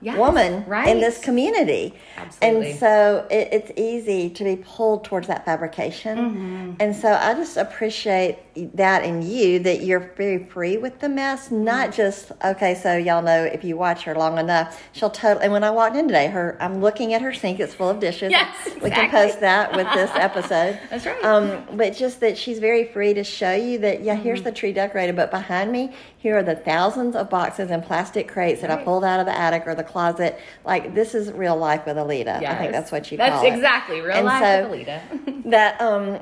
Yes, 0.00 0.16
woman 0.16 0.64
right. 0.66 0.88
in 0.88 1.00
this 1.00 1.18
community. 1.20 1.92
Absolutely. 2.16 2.70
And 2.70 2.78
so 2.78 3.26
it, 3.30 3.48
it's 3.50 3.72
easy 3.76 4.30
to 4.30 4.44
be 4.44 4.56
pulled 4.56 5.04
towards 5.04 5.26
that 5.26 5.44
fabrication. 5.44 6.18
Mm-hmm. 6.18 6.72
And 6.78 6.94
so 6.94 7.14
I 7.14 7.34
just 7.34 7.56
appreciate 7.56 8.38
that 8.74 9.04
in 9.04 9.22
you 9.22 9.58
that 9.60 9.82
you're 9.82 10.12
very 10.16 10.44
free 10.44 10.76
with 10.76 10.98
the 11.00 11.08
mess, 11.08 11.46
Mm-hmm. 11.46 11.64
not 11.64 11.92
just, 11.92 12.32
okay, 12.44 12.74
so 12.74 12.96
y'all 12.96 13.22
know 13.22 13.44
if 13.44 13.64
you 13.64 13.76
watch 13.76 14.02
her 14.04 14.14
long 14.14 14.38
enough, 14.38 14.82
she'll 14.92 15.10
totally. 15.10 15.44
And 15.44 15.52
when 15.52 15.64
I 15.64 15.70
walked 15.70 15.96
in 15.96 16.08
today, 16.08 16.26
her 16.28 16.56
I'm 16.60 16.80
looking 16.80 17.14
at 17.14 17.22
her 17.22 17.32
sink, 17.32 17.60
it's 17.60 17.74
full 17.74 17.88
of 17.90 18.00
dishes. 18.00 18.30
Yes, 18.30 18.54
We 18.82 18.90
can 18.90 19.10
post 19.10 19.40
that 19.40 19.74
with 19.76 19.86
this 19.94 20.10
episode. 20.14 20.78
That's 20.90 21.06
right. 21.06 21.24
Um, 21.24 21.64
but 21.76 21.94
just 21.96 22.20
that 22.20 22.36
she's 22.38 22.58
very 22.58 22.84
free 22.92 23.14
to 23.14 23.24
show 23.24 23.54
you 23.54 23.78
that, 23.78 24.02
yeah, 24.02 24.14
Mm-hmm. 24.14 24.22
here's 24.24 24.42
the 24.42 24.52
tree 24.52 24.72
decorated, 24.72 25.16
but 25.16 25.30
behind 25.30 25.70
me, 25.72 25.92
here 26.18 26.36
are 26.38 26.42
the 26.42 26.56
thousands 26.56 27.14
of 27.14 27.30
boxes 27.30 27.70
and 27.70 27.84
plastic 27.84 28.26
crates 28.28 28.60
that 28.62 28.70
I 28.70 28.82
pulled 28.82 29.04
out 29.04 29.20
of 29.20 29.26
the 29.26 29.36
attic 29.38 29.64
or 29.66 29.74
the 29.74 29.84
closet. 29.84 30.38
Like, 30.64 30.94
this 30.94 31.14
is 31.14 31.30
real 31.32 31.56
life 31.56 31.86
with 31.86 31.96
Alita. 31.96 32.42
I 32.44 32.56
think 32.58 32.72
that's 32.72 32.90
what 32.90 33.10
you 33.12 33.18
That's 33.18 33.36
call 33.36 33.44
it. 33.46 33.54
exactly 33.54 34.00
real 34.00 34.16
And 34.16 34.26
life 34.26 34.42
so- 34.42 34.68
with 34.70 34.86
Alita. 34.88 35.34
That, 35.48 35.80
um, 35.80 36.18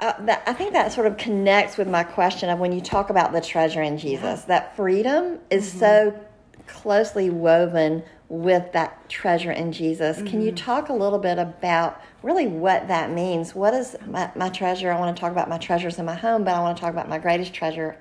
uh, 0.00 0.12
that 0.26 0.42
I 0.46 0.52
think 0.52 0.72
that 0.74 0.92
sort 0.92 1.06
of 1.06 1.16
connects 1.16 1.76
with 1.76 1.88
my 1.88 2.02
question 2.04 2.50
of 2.50 2.58
when 2.58 2.72
you 2.72 2.80
talk 2.80 3.10
about 3.10 3.32
the 3.32 3.40
treasure 3.40 3.82
in 3.82 3.96
Jesus, 3.98 4.42
that 4.44 4.76
freedom 4.76 5.38
is 5.50 5.66
Mm-hmm. 5.68 5.78
so 5.78 6.20
closely 6.66 7.30
woven 7.30 8.02
with 8.28 8.72
that 8.72 9.08
treasure 9.08 9.52
in 9.52 9.70
Jesus. 9.72 10.16
Can 10.18 10.26
Mm-hmm. 10.26 10.40
you 10.40 10.52
talk 10.52 10.88
a 10.88 10.92
little 10.92 11.18
bit 11.18 11.38
about 11.38 12.00
really 12.22 12.46
what 12.46 12.88
that 12.88 13.10
means? 13.10 13.54
What 13.54 13.72
is 13.72 13.96
my, 14.06 14.30
my 14.34 14.48
treasure? 14.48 14.92
I 14.92 14.98
want 14.98 15.16
to 15.16 15.20
talk 15.20 15.32
about 15.32 15.48
my 15.48 15.58
treasures 15.58 15.98
in 15.98 16.04
my 16.04 16.14
home, 16.14 16.44
but 16.44 16.54
I 16.54 16.60
want 16.60 16.76
to 16.76 16.80
talk 16.80 16.92
about 16.92 17.08
my 17.08 17.18
greatest 17.18 17.54
treasure 17.54 17.96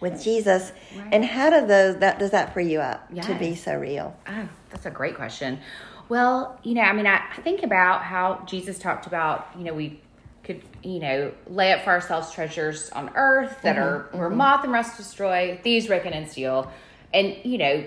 with 0.00 0.22
Jesus. 0.22 0.72
And 1.12 1.24
how 1.24 1.50
do 1.50 1.66
those 1.66 1.96
that 1.98 2.18
does 2.18 2.30
that 2.32 2.52
free 2.52 2.72
you 2.72 2.80
up 2.80 3.08
to 3.22 3.34
be 3.38 3.54
so 3.54 3.76
real? 3.76 4.16
Oh, 4.26 4.48
that's 4.70 4.86
a 4.86 4.90
great 4.90 5.14
question. 5.14 5.60
Well, 6.08 6.58
you 6.62 6.74
know, 6.74 6.82
I 6.82 6.92
mean, 6.92 7.06
I, 7.06 7.20
I 7.36 7.40
think 7.42 7.62
about 7.62 8.02
how 8.02 8.42
Jesus 8.46 8.78
talked 8.78 9.06
about, 9.06 9.48
you 9.56 9.64
know, 9.64 9.72
we 9.72 10.01
could, 10.44 10.62
you 10.82 10.98
know, 10.98 11.32
lay 11.46 11.72
up 11.72 11.84
for 11.84 11.90
ourselves 11.90 12.32
treasures 12.32 12.90
on 12.90 13.10
earth 13.14 13.58
that 13.62 13.78
are 13.78 14.08
where 14.12 14.28
moth 14.28 14.64
and 14.64 14.72
rust 14.72 14.96
destroy, 14.96 15.58
thieves 15.62 15.86
break 15.86 16.04
in 16.04 16.12
and 16.12 16.28
steal. 16.28 16.70
And, 17.14 17.36
you 17.44 17.58
know, 17.58 17.84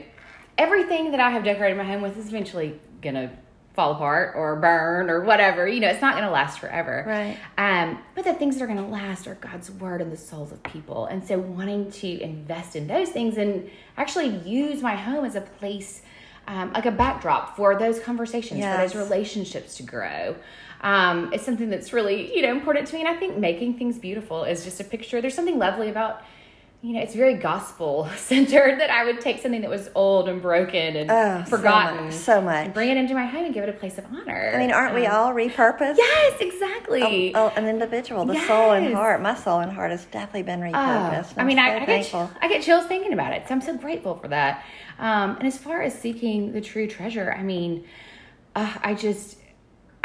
everything 0.58 1.12
that 1.12 1.20
I 1.20 1.32
have 1.32 1.44
decorated 1.44 1.78
my 1.78 1.84
home 1.84 2.02
with 2.02 2.18
is 2.18 2.28
eventually 2.30 2.80
gonna 3.02 3.32
fall 3.76 3.92
apart 3.92 4.36
or 4.36 4.56
burn 4.56 5.10
or 5.10 5.22
whatever. 5.22 5.68
You 5.68 5.82
know, 5.82 5.90
it's 5.90 6.02
not 6.02 6.16
gonna 6.16 6.32
last 6.32 6.60
forever. 6.60 7.04
Right. 7.06 7.38
Um, 7.58 8.00
but 8.16 8.24
the 8.24 8.34
things 8.34 8.58
that 8.58 8.64
are 8.64 8.74
to 8.74 8.82
last 8.82 9.28
are 9.28 9.36
God's 9.36 9.70
word 9.70 10.02
and 10.02 10.12
the 10.12 10.18
souls 10.18 10.52
of 10.52 10.64
people. 10.64 11.06
And 11.08 11.28
so, 11.28 11.38
wanting 11.38 11.92
to 11.92 12.22
invest 12.22 12.76
in 12.76 12.88
those 12.88 13.10
things 13.10 13.38
and 13.38 13.70
actually 13.98 14.30
use 14.50 14.82
my 14.82 14.96
home 14.96 15.26
as 15.26 15.36
a 15.36 15.42
place, 15.42 16.02
um, 16.48 16.72
like 16.72 16.86
a 16.86 16.92
backdrop 16.92 17.58
for 17.58 17.78
those 17.78 18.00
conversations, 18.00 18.62
for 18.64 18.78
those 18.78 18.96
relationships 18.96 19.76
to 19.78 19.84
grow. 19.84 20.36
Um, 20.86 21.34
it's 21.34 21.44
something 21.44 21.70
that's 21.72 21.92
really, 21.94 22.36
you 22.36 22.44
know, 22.44 22.52
important 22.52 22.88
to 22.90 22.94
me. 22.94 23.00
And 23.02 23.10
I 23.10 23.16
think 23.16 23.38
making 23.38 23.78
things 23.80 23.98
beautiful 23.98 24.44
is 24.44 24.64
just 24.64 24.80
a 24.80 24.84
picture. 24.84 25.20
There's 25.20 25.34
something 25.34 25.58
lovely 25.58 25.90
about, 25.90 26.22
you 26.84 26.94
know, 26.94 27.00
it's 27.02 27.16
very 27.16 27.34
gospel 27.34 28.08
centered 28.18 28.80
that 28.80 28.92
I 28.92 29.04
would 29.04 29.20
take 29.20 29.42
something 29.42 29.62
that 29.62 29.70
was 29.70 29.90
old 29.96 30.30
and 30.30 30.40
broken 30.44 30.96
and 30.96 31.10
Oh, 31.10 31.44
so 31.44 31.50
forgotten, 31.50 32.06
much, 32.06 32.14
so 32.14 32.40
much. 32.40 32.66
and 32.66 32.74
bring 32.76 32.90
it 32.92 32.98
into 32.98 33.16
my 33.16 33.26
home 33.26 33.46
and 33.46 33.54
give 33.54 33.64
it 33.64 33.70
a 33.70 33.74
place 33.74 33.98
of 33.98 34.06
honor. 34.06 34.52
I 34.54 34.60
mean, 34.60 34.70
aren't 34.72 34.94
we 34.94 35.08
Um, 35.08 35.16
all 35.16 35.34
repurposed? 35.34 35.98
Yes, 35.98 36.40
exactly. 36.40 37.34
Oh, 37.34 37.52
an 37.56 37.66
individual, 37.66 38.24
the 38.26 38.40
soul 38.46 38.74
and 38.74 38.94
heart. 38.94 39.24
My 39.24 39.34
soul 39.34 39.62
and 39.62 39.72
heart 39.72 39.90
has 39.90 40.06
definitely 40.06 40.44
been 40.44 40.62
Oh, 40.62 40.66
repurposed. 40.68 41.34
I 41.36 41.42
I'm 41.42 41.48
mean, 41.48 41.58
so 41.58 41.64
I, 41.64 41.82
I 41.82 41.86
get. 41.88 42.14
I 42.44 42.48
get 42.48 42.62
chills 42.62 42.86
thinking 42.86 43.12
about 43.14 43.34
it. 43.34 43.48
So 43.48 43.56
I'm 43.56 43.62
so 43.62 43.76
grateful 43.76 44.14
for 44.14 44.28
that. 44.28 44.64
Um, 45.00 45.38
and 45.38 45.48
as 45.48 45.58
far 45.58 45.82
as 45.82 45.98
seeking 46.00 46.52
the 46.52 46.62
true 46.62 46.88
treasure, 46.88 47.34
I 47.36 47.42
mean, 47.42 47.86
uh, 48.56 48.72
I 48.84 48.94
just 48.94 49.38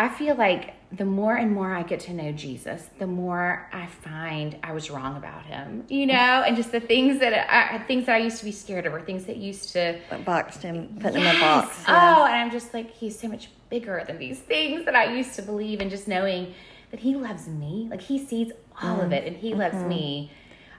I 0.05 0.09
feel 0.09 0.35
like 0.35 0.65
the 0.93 1.05
more 1.05 1.37
and 1.37 1.53
more 1.53 1.71
I 1.81 1.83
get 1.83 2.01
to 2.09 2.13
know 2.21 2.33
Jesus, 2.33 2.81
the 2.99 3.07
more 3.07 3.69
I 3.73 3.85
find 3.87 4.57
I 4.63 4.73
was 4.73 4.91
wrong 4.91 5.15
about 5.23 5.45
him. 5.45 5.85
You 5.89 6.07
know, 6.07 6.43
and 6.47 6.57
just 6.57 6.73
the 6.73 6.81
things 6.93 7.21
that 7.21 7.33
I 7.53 7.79
things 7.91 8.07
that 8.07 8.15
I 8.17 8.19
used 8.29 8.39
to 8.39 8.47
be 8.47 8.53
scared 8.65 8.87
of, 8.87 8.95
or 8.95 9.01
things 9.11 9.25
that 9.27 9.37
used 9.37 9.73
to 9.75 10.01
boxed 10.25 10.63
him, 10.63 10.97
put 10.99 11.15
him 11.15 11.27
in 11.27 11.37
a 11.37 11.39
box. 11.39 11.85
yeah. 11.87 12.17
Oh, 12.19 12.25
and 12.25 12.35
I'm 12.35 12.51
just 12.51 12.73
like, 12.73 12.89
he's 13.01 13.17
so 13.21 13.29
much 13.29 13.51
bigger 13.69 14.03
than 14.07 14.17
these 14.19 14.41
things 14.41 14.85
that 14.87 14.97
I 14.97 15.05
used 15.15 15.35
to 15.37 15.43
believe, 15.43 15.81
and 15.83 15.91
just 15.91 16.09
knowing 16.09 16.55
that 16.93 17.01
he 17.01 17.15
loves 17.15 17.47
me, 17.47 17.87
like 17.91 18.01
he 18.01 18.19
sees 18.31 18.51
all 18.83 18.97
Mm. 18.99 19.05
of 19.07 19.13
it, 19.13 19.27
and 19.29 19.37
he 19.37 19.51
Mm-hmm. 19.51 19.61
loves 19.61 19.85
me. 19.85 20.31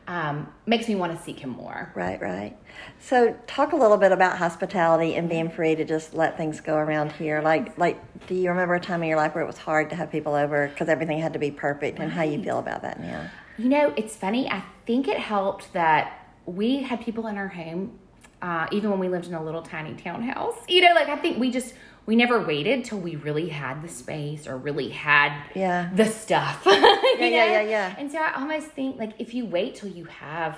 Um, 0.07 0.51
makes 0.65 0.87
me 0.87 0.95
want 0.95 1.17
to 1.17 1.23
seek 1.23 1.39
him 1.39 1.51
more. 1.51 1.91
Right, 1.95 2.21
right. 2.21 2.57
So, 2.99 3.37
talk 3.47 3.73
a 3.73 3.75
little 3.75 3.97
bit 3.97 4.11
about 4.11 4.37
hospitality 4.37 5.15
and 5.15 5.29
being 5.29 5.49
free 5.49 5.75
to 5.75 5.85
just 5.85 6.13
let 6.13 6.37
things 6.37 6.59
go 6.59 6.75
around 6.75 7.11
here. 7.13 7.41
Like, 7.41 7.77
like, 7.77 8.27
do 8.27 8.35
you 8.35 8.49
remember 8.49 8.75
a 8.75 8.79
time 8.79 9.03
in 9.03 9.09
your 9.09 9.17
life 9.17 9.35
where 9.35 9.43
it 9.43 9.47
was 9.47 9.57
hard 9.57 9.89
to 9.91 9.95
have 9.95 10.11
people 10.11 10.33
over 10.33 10.67
because 10.67 10.89
everything 10.89 11.19
had 11.19 11.33
to 11.33 11.39
be 11.39 11.51
perfect, 11.51 11.99
and 11.99 12.11
how 12.11 12.23
you 12.23 12.41
feel 12.43 12.59
about 12.59 12.81
that 12.81 12.99
now? 12.99 13.29
You 13.57 13.69
know, 13.69 13.93
it's 13.95 14.15
funny. 14.15 14.49
I 14.49 14.63
think 14.85 15.07
it 15.07 15.17
helped 15.17 15.71
that 15.73 16.27
we 16.45 16.81
had 16.81 17.01
people 17.01 17.27
in 17.27 17.37
our 17.37 17.47
home, 17.47 17.99
uh, 18.41 18.67
even 18.71 18.89
when 18.89 18.99
we 18.99 19.07
lived 19.07 19.27
in 19.27 19.33
a 19.33 19.43
little 19.43 19.61
tiny 19.61 19.93
townhouse. 19.93 20.55
You 20.67 20.81
know, 20.81 20.93
like 20.93 21.09
I 21.09 21.15
think 21.15 21.39
we 21.39 21.51
just 21.51 21.75
we 22.11 22.17
never 22.17 22.41
waited 22.41 22.83
till 22.83 22.99
we 22.99 23.15
really 23.15 23.47
had 23.47 23.81
the 23.81 23.87
space 23.87 24.45
or 24.45 24.57
really 24.57 24.89
had 24.89 25.31
Yeah. 25.55 25.89
the 25.95 26.05
stuff. 26.05 26.67
Yeah, 27.17 27.27
yeah, 27.27 27.45
yeah, 27.45 27.61
yeah. 27.61 27.95
And 27.99 28.11
so 28.11 28.17
I 28.17 28.33
almost 28.33 28.67
think 28.69 28.97
like 28.97 29.13
if 29.19 29.33
you 29.33 29.45
wait 29.45 29.75
till 29.75 29.89
you 29.89 30.05
have, 30.05 30.57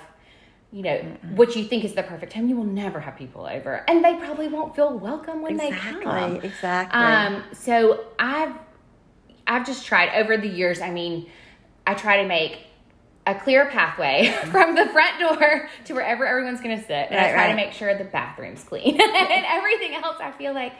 you 0.72 0.82
know, 0.82 0.98
what 1.34 1.54
you 1.54 1.64
think 1.64 1.84
is 1.84 1.92
the 1.92 2.02
perfect 2.02 2.32
time, 2.32 2.48
you 2.48 2.56
will 2.56 2.64
never 2.64 2.98
have 2.98 3.16
people 3.16 3.46
over, 3.46 3.84
and 3.86 4.02
they 4.04 4.14
probably 4.14 4.48
won't 4.48 4.74
feel 4.74 4.98
welcome 4.98 5.42
when 5.42 5.56
they 5.58 5.70
come. 5.70 5.96
Exactly, 5.98 6.48
exactly. 6.48 7.00
Um, 7.00 7.42
so 7.52 8.06
I've 8.18 8.54
I've 9.46 9.66
just 9.66 9.84
tried 9.84 10.14
over 10.20 10.36
the 10.38 10.48
years. 10.48 10.80
I 10.80 10.90
mean, 10.90 11.28
I 11.86 11.94
try 11.94 12.22
to 12.22 12.28
make 12.28 12.58
a 13.26 13.34
clear 13.34 13.66
pathway 13.66 14.34
from 14.50 14.74
the 14.74 14.86
front 14.86 15.20
door 15.20 15.68
to 15.84 15.94
wherever 15.94 16.26
everyone's 16.26 16.62
going 16.62 16.78
to 16.78 16.84
sit, 16.84 17.08
and 17.10 17.18
I 17.18 17.30
try 17.30 17.44
right. 17.44 17.48
to 17.50 17.56
make 17.56 17.72
sure 17.72 17.96
the 17.96 18.04
bathroom's 18.04 18.64
clean 18.64 18.98
and 19.00 19.44
everything 19.46 19.94
else. 19.94 20.16
I 20.20 20.32
feel 20.32 20.54
like 20.54 20.72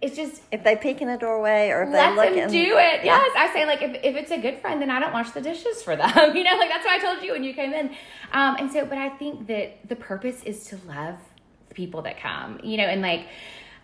it's 0.00 0.14
just 0.14 0.42
if 0.52 0.62
they 0.62 0.76
peek 0.76 1.02
in 1.02 1.08
the 1.08 1.16
doorway 1.16 1.70
or 1.70 1.82
if 1.82 1.90
let 1.90 2.10
they 2.10 2.16
look 2.16 2.34
them 2.34 2.44
in, 2.44 2.50
do 2.50 2.78
it. 2.78 3.04
Yes, 3.04 3.30
I 3.36 3.50
say 3.52 3.66
like 3.66 3.82
if, 3.82 3.96
if 4.04 4.14
it's 4.14 4.30
a 4.30 4.38
good 4.38 4.60
friend, 4.60 4.80
then 4.80 4.90
I 4.90 5.00
don't 5.00 5.12
wash 5.12 5.30
the 5.32 5.40
dishes 5.40 5.82
for 5.82 5.96
them. 5.96 6.08
you 6.36 6.44
know, 6.44 6.56
like 6.56 6.68
that's 6.68 6.84
what 6.84 7.00
I 7.00 7.02
told 7.02 7.22
you 7.24 7.32
when 7.32 7.42
you 7.42 7.52
came 7.52 7.72
in. 7.72 7.90
Um, 8.32 8.56
and 8.60 8.70
so, 8.70 8.86
but 8.86 8.98
I 8.98 9.08
think 9.08 9.48
that 9.48 9.88
the 9.88 9.96
purpose 9.96 10.42
is 10.44 10.64
to 10.66 10.78
love 10.86 11.16
the 11.68 11.74
people 11.74 12.02
that 12.02 12.18
come. 12.20 12.60
You 12.62 12.76
know, 12.76 12.84
and 12.84 13.02
like 13.02 13.26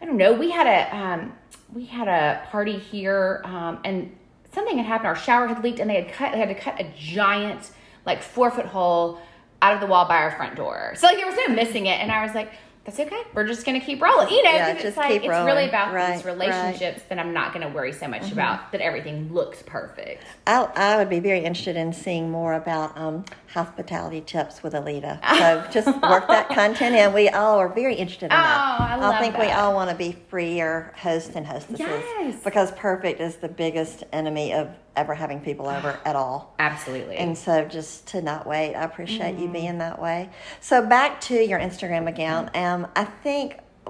I 0.01 0.07
don't 0.07 0.17
know, 0.17 0.33
we 0.33 0.51
had 0.53 0.69
a 0.69 0.97
um, 0.97 1.33
we 1.73 1.85
had 1.85 2.07
a 2.07 2.47
party 2.49 2.79
here, 2.79 3.43
um, 3.45 3.81
and 3.85 4.17
something 4.53 4.77
had 4.77 4.87
happened. 4.87 5.09
Our 5.09 5.17
shower 5.17 5.49
had 5.49 5.65
leaked, 5.65 5.81
and 5.81 5.91
they 5.91 6.01
had 6.01 6.13
cut. 6.13 6.33
They 6.33 6.39
had 6.39 6.49
to 6.49 6.55
cut 6.55 6.81
a 6.81 6.87
giant 6.97 7.73
like 8.07 8.23
four 8.23 8.53
foot 8.53 8.67
hole 8.67 9.19
out 9.63 9.75
of 9.75 9.81
the 9.81 9.87
wall 9.87 10.07
by 10.07 10.19
our 10.19 10.31
front 10.37 10.55
door. 10.55 10.93
So 10.97 11.09
like 11.09 11.17
there 11.17 11.27
was 11.27 11.37
no 11.49 11.55
missing 11.55 11.87
it, 11.87 12.01
and 12.01 12.13
I 12.13 12.25
was 12.25 12.37
like. 12.37 12.53
That's 12.85 13.01
okay. 13.01 13.23
We're 13.33 13.47
just 13.47 13.65
gonna 13.65 13.81
keep 13.81 14.03
rolling, 14.03 14.29
you 14.29 14.43
know. 14.45 14.51
Yeah, 14.51 14.75
just 14.75 14.85
it's 14.85 14.97
like 14.99 15.09
keep 15.09 15.23
it's 15.23 15.29
rolling. 15.31 15.47
really 15.47 15.69
about 15.69 15.95
Right, 15.95 16.17
these 16.17 16.25
right. 16.27 16.33
relationships 16.35 17.01
that 17.09 17.19
I'm 17.19 17.33
not 17.33 17.55
going 17.55 17.67
to 17.67 17.73
worry 17.75 17.93
so 17.93 18.07
much 18.09 18.31
about 18.31 18.73
that 18.73 18.81
everything 18.83 19.33
looks 19.33 19.63
perfect. 19.65 20.23
I, 20.47 20.69
I 20.77 20.97
would 20.99 21.09
be 21.09 21.19
very 21.19 21.41
interested 21.41 21.77
in 21.77 21.93
seeing 21.95 22.31
more 22.31 22.53
about 22.55 22.95
um, 22.99 23.25
hospitality 23.55 24.21
tips 24.21 24.63
with 24.63 24.75
Alita. 24.75 25.19
So 25.45 25.65
just 25.71 25.87
work 26.03 26.29
that 26.29 26.49
content 26.51 26.95
in. 26.95 27.13
We 27.15 27.29
all 27.31 27.59
are 27.59 27.69
very 27.69 27.95
interested 27.95 28.27
in 28.27 28.31
that. 28.31 28.79
Oh, 28.81 28.85
I 28.85 28.97
love 28.97 29.15
I 29.15 29.21
think 29.21 29.39
we 29.39 29.51
all 29.51 29.73
want 29.75 29.91
to 29.91 29.97
be 29.97 30.17
freer 30.29 30.93
hosts 30.97 31.33
and 31.37 31.47
hostesses 31.47 31.81
Yes. 31.81 32.43
because 32.45 32.71
perfect 32.73 33.21
is 33.21 33.37
the 33.37 33.49
biggest 33.49 34.05
enemy 34.13 34.53
of 34.53 34.69
ever 34.97 35.15
having 35.15 35.41
people 35.41 35.69
over 35.69 35.99
at 36.05 36.17
all. 36.17 36.55
Absolutely. 36.59 37.17
And 37.17 37.37
so 37.37 37.65
just 37.65 38.07
to 38.09 38.23
not 38.23 38.47
wait, 38.47 38.75
I 38.75 38.85
appreciate 38.85 39.35
Mm-hmm. 39.35 39.43
you 39.43 39.49
being 39.49 39.79
that 39.79 40.01
way. 40.01 40.31
So 40.61 40.85
back 40.85 41.21
to 41.23 41.35
your 41.35 41.59
Instagram 41.59 42.09
account. 42.09 42.55
Um, 42.57 42.87
I 42.97 43.05
think 43.05 43.59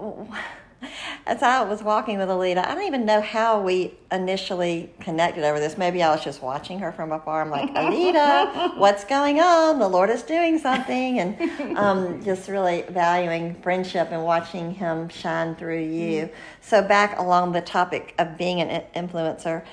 as 1.27 1.43
I 1.43 1.63
was 1.63 1.83
walking 1.83 2.19
with 2.19 2.29
Alita, 2.29 2.59
I 2.67 2.75
don't 2.75 2.85
even 2.85 3.07
know 3.07 3.21
how 3.23 3.61
we 3.63 3.95
initially 4.13 4.93
connected 5.01 5.43
over 5.45 5.59
this. 5.59 5.79
Maybe 5.79 6.03
I 6.03 6.11
was 6.15 6.23
just 6.23 6.43
watching 6.43 6.79
her 6.81 6.93
from 6.93 7.11
afar. 7.13 7.41
I'm 7.41 7.49
like, 7.51 7.73
Alita, 7.75 8.77
what's 8.77 9.05
going 9.05 9.41
on? 9.41 9.79
The 9.79 9.89
Lord 9.89 10.11
is 10.11 10.23
doing 10.23 10.59
something. 10.59 11.19
And 11.21 11.77
um, 11.79 12.23
just 12.25 12.49
really 12.49 12.83
valuing 12.91 13.55
friendship 13.63 14.09
and 14.11 14.25
watching 14.25 14.75
Him 14.75 15.09
shine 15.09 15.55
through 15.55 15.85
you. 15.85 16.29
So, 16.61 16.83
back 16.83 17.19
along 17.19 17.53
the 17.53 17.63
topic 17.63 18.15
of 18.19 18.37
being 18.37 18.61
an 18.61 18.83
influencer, 18.95 19.65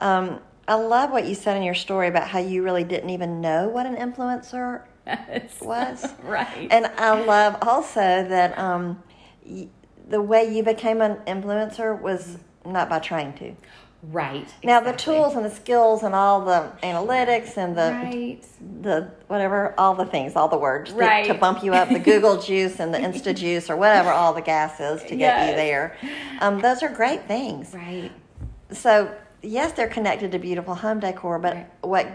um, 0.00 0.38
I 0.68 0.74
love 0.74 1.10
what 1.10 1.26
you 1.26 1.34
said 1.34 1.56
in 1.56 1.62
your 1.62 1.74
story 1.74 2.08
about 2.08 2.28
how 2.28 2.38
you 2.38 2.62
really 2.62 2.84
didn't 2.84 3.10
even 3.10 3.40
know 3.40 3.68
what 3.68 3.86
an 3.86 3.96
influencer 3.96 4.82
Yes. 5.06 5.60
was. 5.60 6.06
right. 6.22 6.68
And 6.70 6.86
I 6.96 7.12
love 7.14 7.56
also 7.62 8.00
that 8.00 8.56
um, 8.58 9.02
y- 9.44 9.68
the 10.08 10.22
way 10.22 10.54
you 10.54 10.62
became 10.62 11.00
an 11.00 11.16
influencer 11.26 12.00
was 12.00 12.38
not 12.64 12.88
by 12.88 13.00
trying 13.00 13.32
to. 13.34 13.56
right. 14.04 14.46
Now 14.62 14.78
the 14.80 14.92
tools 14.92 15.34
and 15.34 15.44
the 15.44 15.50
skills 15.50 16.04
and 16.04 16.14
all 16.14 16.44
the 16.44 16.70
analytics 16.84 17.56
and 17.56 17.76
the 17.76 17.98
Right. 18.00 18.44
the 18.82 19.10
whatever 19.26 19.74
all 19.76 19.94
the 19.96 20.04
things, 20.06 20.36
all 20.36 20.46
the 20.48 20.58
words 20.58 20.92
Right. 20.92 21.24
to 21.24 21.34
bump 21.34 21.64
you 21.64 21.74
up, 21.74 21.88
the 21.92 21.98
Google 21.98 22.40
juice 22.48 22.78
and 22.78 22.94
the 22.94 22.98
Insta 22.98 23.34
juice 23.34 23.68
or 23.68 23.74
whatever 23.76 24.10
all 24.10 24.32
the 24.32 24.40
gas 24.42 24.78
is 24.78 25.02
to 25.04 25.16
get 25.16 25.48
you 25.48 25.54
there. 25.56 25.96
Um, 26.38 26.60
those 26.60 26.82
are 26.84 26.88
great 26.88 27.26
things. 27.26 27.74
Right. 27.74 28.12
So 28.70 29.12
yes, 29.42 29.72
they're 29.72 29.88
connected 29.88 30.32
to 30.32 30.38
beautiful 30.38 30.74
home 30.74 31.00
decor, 31.00 31.38
but 31.38 31.54
Right. 31.54 31.66
what 31.82 32.06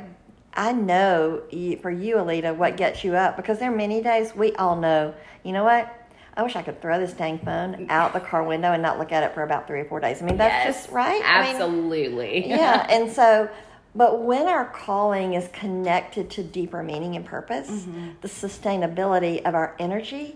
I 0.54 0.72
know 0.72 1.42
for 1.82 1.92
you, 1.92 2.16
Alita, 2.16 2.56
what 2.56 2.78
gets 2.78 3.04
you 3.04 3.16
up 3.16 3.38
because 3.38 3.60
there 3.60 3.72
are 3.72 3.76
many 3.76 4.02
days 4.02 4.36
we 4.36 4.54
all 4.54 4.76
know. 4.76 5.14
You 5.44 5.52
know 5.54 5.64
what? 5.64 5.94
I 6.36 6.44
wish 6.44 6.56
I 6.56 6.62
could 6.62 6.82
throw 6.82 7.00
this 7.00 7.14
dang 7.14 7.40
phone 7.40 7.88
out 7.90 8.14
the 8.14 8.20
car 8.20 8.44
window 8.44 8.72
and 8.72 8.82
not 8.82 9.00
look 9.00 9.12
at 9.12 9.24
it 9.24 9.34
for 9.34 9.42
about 9.44 9.68
three 9.68 9.80
or 9.82 9.86
four 9.86 10.00
days. 10.00 10.22
I 10.22 10.26
mean, 10.26 10.38
that's 10.38 10.66
Yes. 10.66 10.84
just 10.84 10.92
right. 10.94 11.22
I 11.26 11.42
mean, 11.42 11.56
Absolutely. 11.56 12.48
yeah, 12.50 12.86
and 12.90 13.12
so, 13.12 13.50
but 13.96 14.22
when 14.24 14.48
our 14.48 14.66
calling 14.66 15.34
is 15.34 15.48
connected 15.52 16.30
to 16.32 16.44
deeper 16.44 16.84
meaning 16.84 17.16
and 17.16 17.26
purpose, 17.26 17.70
Mm-hmm. 17.70 18.10
the 18.22 18.28
sustainability 18.28 19.42
of 19.44 19.56
our 19.56 19.76
energy 19.80 20.36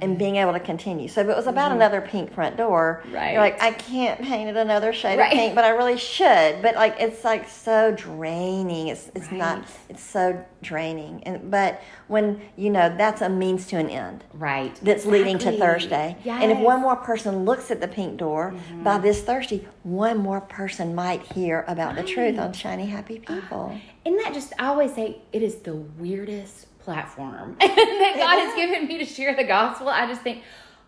and 0.00 0.18
being 0.18 0.36
able 0.36 0.52
to 0.52 0.58
continue. 0.60 1.06
So 1.06 1.20
if 1.20 1.28
it 1.28 1.36
was 1.36 1.46
about 1.46 1.70
another 1.70 2.00
pink 2.00 2.32
front 2.32 2.56
door, 2.56 3.02
Mm-hmm. 3.04 3.14
Right. 3.14 3.32
you're 3.32 3.40
like, 3.42 3.62
I 3.62 3.70
can't 3.72 4.20
paint 4.20 4.48
it 4.50 4.56
another 4.56 4.92
shade 4.92 5.18
Right. 5.18 5.32
of 5.32 5.38
pink, 5.38 5.54
but 5.54 5.64
I 5.64 5.68
really 5.70 5.96
should. 5.98 6.60
But 6.62 6.74
like, 6.74 6.96
it's 6.98 7.22
like 7.24 7.48
so 7.48 7.92
draining. 7.92 8.88
It's 8.88 9.10
it's 9.14 9.30
not. 9.30 9.64
It's 9.88 10.02
so 10.02 10.44
draining. 10.62 11.22
And 11.24 11.50
but 11.50 11.82
when 12.08 12.40
you 12.56 12.70
know 12.70 12.94
that's 12.96 13.20
a 13.22 13.28
means 13.28 13.66
to 13.68 13.76
an 13.76 13.88
end 13.90 14.24
Right. 14.32 14.74
that's 14.82 15.04
leading 15.06 15.38
to 15.38 15.48
Exactly. 15.52 15.58
Thursday. 15.60 16.16
And 16.26 16.50
if 16.50 16.56
Mm-hmm. 16.58 16.64
one 16.64 16.80
more 16.80 16.96
person 16.96 17.44
looks 17.44 17.70
at 17.70 17.80
the 17.80 17.88
pink 17.88 18.16
door 18.18 18.54
by 18.82 18.98
this 18.98 19.22
Thursday, 19.22 19.66
one 19.84 20.18
more 20.18 20.40
person 20.40 20.94
might 20.94 21.22
hear 21.22 21.64
about 21.68 21.94
the 21.96 22.02
truth 22.02 22.38
on 22.38 22.52
Shiny 22.52 22.86
Happy 22.86 23.18
People. 23.18 23.78
Isn't 24.04 24.18
that 24.18 24.34
just, 24.34 24.52
I 24.58 24.66
always 24.66 24.92
say, 24.94 25.18
it 25.32 25.42
is 25.44 25.56
the 25.56 25.74
weirdest 25.76 26.66
platform 26.84 27.56
that 27.60 28.14
God 28.16 28.38
has 28.38 28.54
given 28.54 28.86
me 28.88 28.98
to 28.98 29.04
share 29.04 29.34
the 29.34 29.44
gospel. 29.44 29.88
I 29.88 30.06
just 30.06 30.22
think, 30.22 30.42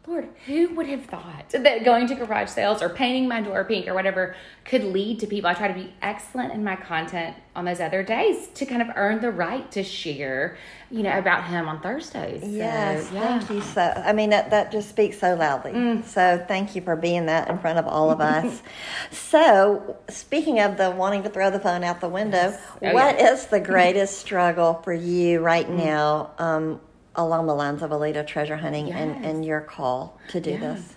Lord, 0.07 0.29
who 0.47 0.75
would 0.75 0.87
have 0.89 1.07
thought 1.07 1.49
that 1.51 1.83
going 1.83 2.07
to 2.09 2.15
garage 2.15 2.51
sales 2.51 2.83
or 2.83 2.91
painting 2.91 3.27
my 3.27 3.41
door 3.41 3.65
pink 3.65 3.89
or 3.89 3.95
whatever 3.95 4.37
could 4.67 4.85
lead 4.85 5.19
to 5.21 5.27
people? 5.27 5.49
I 5.49 5.55
try 5.55 5.67
to 5.69 5.73
be 5.75 5.95
excellent 6.03 6.53
in 6.53 6.63
my 6.63 6.77
content 6.77 7.37
on 7.57 7.65
those 7.65 7.81
other 7.81 8.03
days 8.03 8.49
to 8.49 8.67
kind 8.67 8.83
of 8.83 8.89
earn 8.97 9.23
the 9.23 9.31
right 9.31 9.71
to 9.73 9.83
share, 9.83 10.59
you 10.91 11.03
know, 11.03 11.17
about 11.19 11.45
Him 11.47 11.69
on 11.69 11.81
Thursdays. 11.81 12.43
So, 12.43 12.49
Yes, 12.49 13.11
yeah. 13.13 13.39
thank 13.39 13.51
you 13.51 13.63
so. 13.63 13.81
I 13.81 14.13
mean, 14.13 14.29
that, 14.31 14.51
that 14.51 14.71
just 14.71 14.91
speaks 14.91 15.19
so 15.19 15.37
loudly. 15.37 15.73
Mm. 15.73 16.05
So 16.05 16.45
thank 16.47 16.77
you 16.77 16.83
for 16.83 16.97
being 16.97 17.25
that 17.27 17.49
in 17.49 17.59
front 17.59 17.79
of 17.79 17.87
all 17.87 18.11
of 18.11 18.21
us. 18.21 18.63
so, 19.11 19.97
speaking 20.09 20.61
of 20.61 20.77
the 20.77 20.91
wanting 20.91 21.23
to 21.23 21.31
throw 21.31 21.51
the 21.51 21.61
phone 21.61 21.83
out 21.83 22.01
the 22.03 22.09
window, 22.11 22.55
Oh, 22.83 22.93
what 22.93 23.19
yeah. 23.19 23.33
is 23.33 23.47
the 23.47 23.61
greatest 23.61 24.19
struggle 24.19 24.75
for 24.85 24.93
you 24.93 25.41
right 25.41 25.69
now 25.71 26.33
um, 26.39 26.81
along 27.17 27.47
the 27.47 27.55
lines 27.55 27.83
of 27.83 27.93
a 27.93 27.97
Alita 27.97 28.27
treasure 28.27 28.57
hunting 28.57 28.91
and, 28.93 29.15
Yes. 29.17 29.25
and 29.25 29.45
your 29.45 29.61
call 29.61 30.19
to 30.29 30.41
do 30.41 30.59
this? 30.59 30.95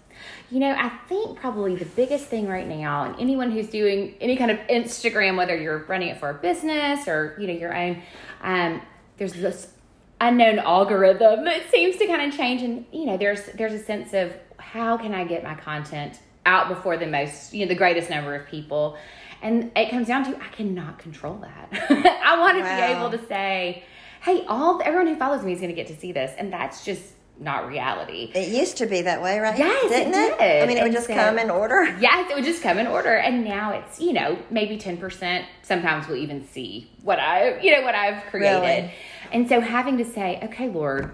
You 0.49 0.59
know, 0.59 0.71
I 0.71 0.89
think 1.09 1.39
probably 1.39 1.75
the 1.75 1.85
biggest 1.85 2.25
thing 2.25 2.47
right 2.47 2.67
now, 2.67 3.03
and 3.03 3.19
anyone 3.19 3.51
who's 3.51 3.67
doing 3.69 4.15
any 4.19 4.35
kind 4.35 4.49
of 4.49 4.57
Instagram, 4.69 5.37
whether 5.37 5.55
you're 5.55 5.79
running 5.85 6.09
it 6.09 6.19
for 6.19 6.29
a 6.29 6.33
business 6.33 7.07
or 7.07 7.35
you 7.39 7.47
know 7.47 7.53
your 7.53 7.75
own, 7.75 8.01
um, 8.41 8.81
there's 9.17 9.33
this 9.33 9.67
unknown 10.19 10.57
algorithm 10.57 11.45
that 11.45 11.69
seems 11.69 11.97
to 11.97 12.07
kind 12.07 12.21
of 12.31 12.35
change, 12.37 12.63
and 12.63 12.85
you 12.91 13.05
know, 13.05 13.17
there's 13.17 13.45
there's 13.53 13.73
a 13.73 13.83
sense 13.83 14.13
of 14.13 14.33
how 14.57 14.97
can 14.97 15.13
I 15.13 15.23
get 15.23 15.43
my 15.43 15.53
content 15.53 16.19
out 16.47 16.69
before 16.69 16.97
the 16.97 17.05
most, 17.07 17.53
you 17.53 17.65
know, 17.65 17.69
the 17.69 17.75
greatest 17.77 18.09
number 18.09 18.33
of 18.33 18.47
people, 18.47 18.97
and 19.43 19.71
it 19.75 19.91
comes 19.91 20.07
down 20.07 20.23
to 20.31 20.35
I 20.43 20.47
cannot 20.47 20.97
control 20.97 21.35
that. 21.41 21.69
I 22.25 22.39
want 22.39 22.57
to 22.57 22.63
Wow. 22.63 22.75
be 22.75 22.81
able 22.81 23.11
to 23.19 23.27
say, 23.27 23.83
hey, 24.27 24.45
all 24.47 24.81
everyone 24.83 25.07
who 25.07 25.15
follows 25.15 25.43
me 25.43 25.53
is 25.53 25.59
going 25.61 25.69
to 25.69 25.75
get 25.75 25.87
to 25.87 25.95
see 25.95 26.11
this, 26.11 26.33
and 26.37 26.51
that's 26.51 26.83
just 26.83 27.01
not 27.39 27.67
reality. 27.67 28.31
It 28.33 28.49
used 28.49 28.77
to 28.77 28.87
be 28.87 29.03
that 29.03 29.21
way, 29.21 29.39
right? 29.39 29.57
Yes, 29.57 29.85
it 29.85 29.89
Didn't 29.89 30.11
did. 30.39 30.63
I 30.63 30.65
mean, 30.65 30.77
it 30.77 30.81
would 30.81 30.87
And 30.87 30.93
just 30.93 31.07
so- 31.07 31.13
come 31.13 31.37
in 31.39 31.49
order. 31.49 31.83
Yes, 31.99 32.29
it 32.29 32.35
would 32.35 32.43
just 32.43 32.61
come 32.63 32.77
in 32.79 32.87
order, 32.87 33.15
and 33.15 33.45
now 33.45 33.71
it's 33.71 33.99
you 34.01 34.11
know 34.13 34.37
maybe 34.49 34.77
ten 34.77 34.97
percent. 34.97 35.45
Sometimes 35.61 36.07
we'll 36.07 36.17
even 36.17 36.45
see 36.47 36.91
what 37.03 37.19
I 37.19 37.59
you 37.61 37.71
know 37.71 37.83
what 37.83 37.95
I've 37.95 38.23
created, 38.25 38.59
Really? 38.59 38.91
and 39.31 39.47
so 39.47 39.61
having 39.61 39.97
to 39.99 40.05
say, 40.05 40.39
okay, 40.43 40.67
Lord, 40.67 41.11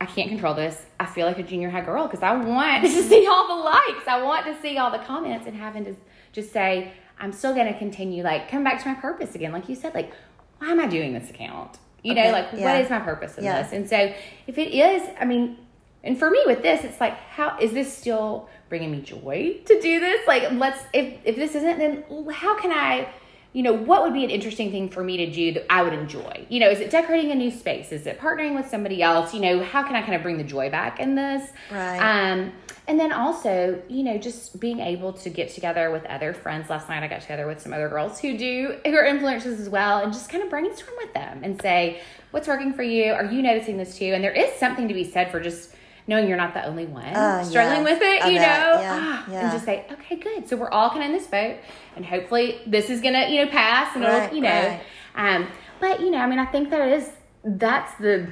I 0.00 0.06
can't 0.06 0.28
control 0.28 0.54
this. 0.54 0.76
I 1.00 1.06
feel 1.06 1.26
like 1.26 1.38
a 1.38 1.42
junior 1.44 1.70
high 1.70 1.80
girl 1.84 2.06
because 2.08 2.22
I 2.22 2.34
want 2.34 2.82
to 2.96 3.02
see 3.02 3.26
all 3.26 3.46
the 3.56 3.62
likes, 3.64 4.06
I 4.08 4.22
want 4.22 4.44
to 4.46 4.60
see 4.60 4.76
all 4.76 4.90
the 4.90 4.98
comments, 4.98 5.46
and 5.46 5.56
having 5.56 5.84
to 5.86 5.94
just 6.32 6.52
say, 6.52 6.92
I'm 7.18 7.32
still 7.32 7.54
going 7.54 7.72
to 7.72 7.78
continue, 7.78 8.24
like 8.24 8.50
come 8.50 8.64
back 8.64 8.82
to 8.82 8.88
my 8.88 8.94
purpose 8.96 9.34
again, 9.36 9.52
like 9.52 9.68
you 9.68 9.76
said, 9.76 9.94
like 9.94 10.12
why 10.58 10.68
am 10.72 10.80
I 10.80 10.86
doing 10.88 11.12
this 11.14 11.30
account? 11.30 11.78
You 12.04 12.12
Okay, 12.12 12.26
know, 12.26 12.32
like 12.32 12.46
yeah. 12.54 12.64
what 12.72 12.80
is 12.80 12.90
my 12.90 13.00
purpose 13.00 13.38
in 13.38 13.44
Yeah. 13.44 13.62
this? 13.62 13.72
And 13.72 13.88
so 13.88 14.12
if 14.46 14.58
it 14.58 14.72
is, 14.72 15.02
I 15.18 15.24
mean, 15.24 15.56
and 16.04 16.18
for 16.18 16.30
me 16.30 16.40
with 16.44 16.62
this, 16.62 16.84
it's 16.84 17.00
like, 17.00 17.14
how 17.16 17.58
is 17.58 17.72
this 17.72 17.90
still 17.96 18.48
bringing 18.68 18.90
me 18.92 19.00
joy 19.00 19.56
to 19.64 19.80
do 19.80 20.00
this? 20.00 20.20
Like, 20.28 20.52
let's 20.52 20.80
if 20.92 21.14
if 21.24 21.34
this 21.36 21.54
isn't, 21.56 21.78
then 21.78 22.04
how 22.30 22.60
can 22.60 22.70
I? 22.70 23.08
You 23.54 23.62
know, 23.62 23.72
what 23.72 24.02
would 24.02 24.12
be 24.12 24.24
an 24.24 24.30
interesting 24.30 24.72
thing 24.72 24.88
for 24.88 25.04
me 25.04 25.16
to 25.16 25.30
do 25.30 25.52
that 25.52 25.72
I 25.72 25.82
would 25.82 25.92
enjoy? 25.92 26.44
You 26.48 26.58
know, 26.58 26.68
is 26.68 26.80
it 26.80 26.90
decorating 26.90 27.30
a 27.30 27.36
new 27.36 27.52
space? 27.52 27.92
Is 27.92 28.04
it 28.04 28.18
partnering 28.18 28.56
with 28.56 28.68
somebody 28.68 29.00
else? 29.00 29.32
You 29.32 29.40
know, 29.40 29.62
how 29.62 29.84
can 29.84 29.94
I 29.94 30.02
kind 30.02 30.16
of 30.16 30.22
bring 30.22 30.38
the 30.38 30.44
joy 30.44 30.70
back 30.70 30.98
in 30.98 31.14
this? 31.14 31.50
Right. 31.70 31.98
Um, 31.98 32.52
and 32.88 32.98
then 32.98 33.12
also, 33.12 33.80
you 33.88 34.02
know, 34.02 34.18
just 34.18 34.58
being 34.58 34.80
able 34.80 35.12
to 35.12 35.30
get 35.30 35.50
together 35.50 35.92
with 35.92 36.04
other 36.06 36.34
friends. 36.34 36.68
Last 36.68 36.88
night, 36.88 37.04
I 37.04 37.06
got 37.06 37.22
together 37.22 37.46
with 37.46 37.60
some 37.60 37.72
other 37.72 37.88
girls 37.88 38.18
who 38.18 38.36
do 38.36 38.76
who 38.84 38.94
are 38.94 39.04
influencers 39.04 39.60
as 39.60 39.68
well, 39.68 40.00
and 40.00 40.12
just 40.12 40.28
kind 40.28 40.42
of 40.42 40.50
brainstorm 40.50 40.96
with 40.98 41.14
them 41.14 41.40
and 41.44 41.60
say, 41.62 42.00
"What's 42.32 42.48
working 42.48 42.74
for 42.74 42.82
you? 42.82 43.12
Are 43.12 43.24
you 43.24 43.40
noticing 43.40 43.78
this 43.78 43.96
too?" 43.96 44.12
And 44.12 44.22
there 44.22 44.32
is 44.32 44.52
something 44.54 44.88
to 44.88 44.94
be 44.94 45.04
said 45.04 45.30
for 45.30 45.38
just 45.38 45.74
knowing 46.06 46.28
you're 46.28 46.36
not 46.36 46.54
the 46.54 46.64
only 46.66 46.86
one 46.86 47.12
Oh, 47.14 47.42
struggling 47.44 47.82
with 47.84 48.00
it. 48.02 48.24
You 48.30 48.38
bet. 48.38 48.42
know, 48.66 48.80
Yeah, 48.80 48.98
Ah, 49.02 49.24
yeah. 49.30 49.40
and 49.44 49.52
just 49.52 49.64
say, 49.64 49.84
"Okay, 49.90 50.16
good. 50.16 50.48
So 50.48 50.56
we're 50.56 50.70
all 50.70 50.90
kind 50.90 51.02
of 51.02 51.06
in 51.10 51.12
this 51.16 51.26
boat, 51.26 51.56
and 51.96 52.04
hopefully 52.04 52.60
this 52.66 52.90
is 52.90 53.00
gonna, 53.00 53.28
you 53.28 53.44
know, 53.44 53.50
pass, 53.50 53.94
and 53.94 54.04
Right, 54.04 54.24
it'll, 54.24 54.36
you 54.36 54.42
know." 54.42 54.48
right. 54.50 54.80
Um, 55.16 55.48
but 55.80 56.00
you 56.00 56.10
know, 56.10 56.18
I 56.18 56.26
mean, 56.26 56.38
I 56.38 56.46
think 56.46 56.70
there 56.70 56.88
is 56.88 57.10
that's 57.44 57.92
the 57.98 58.28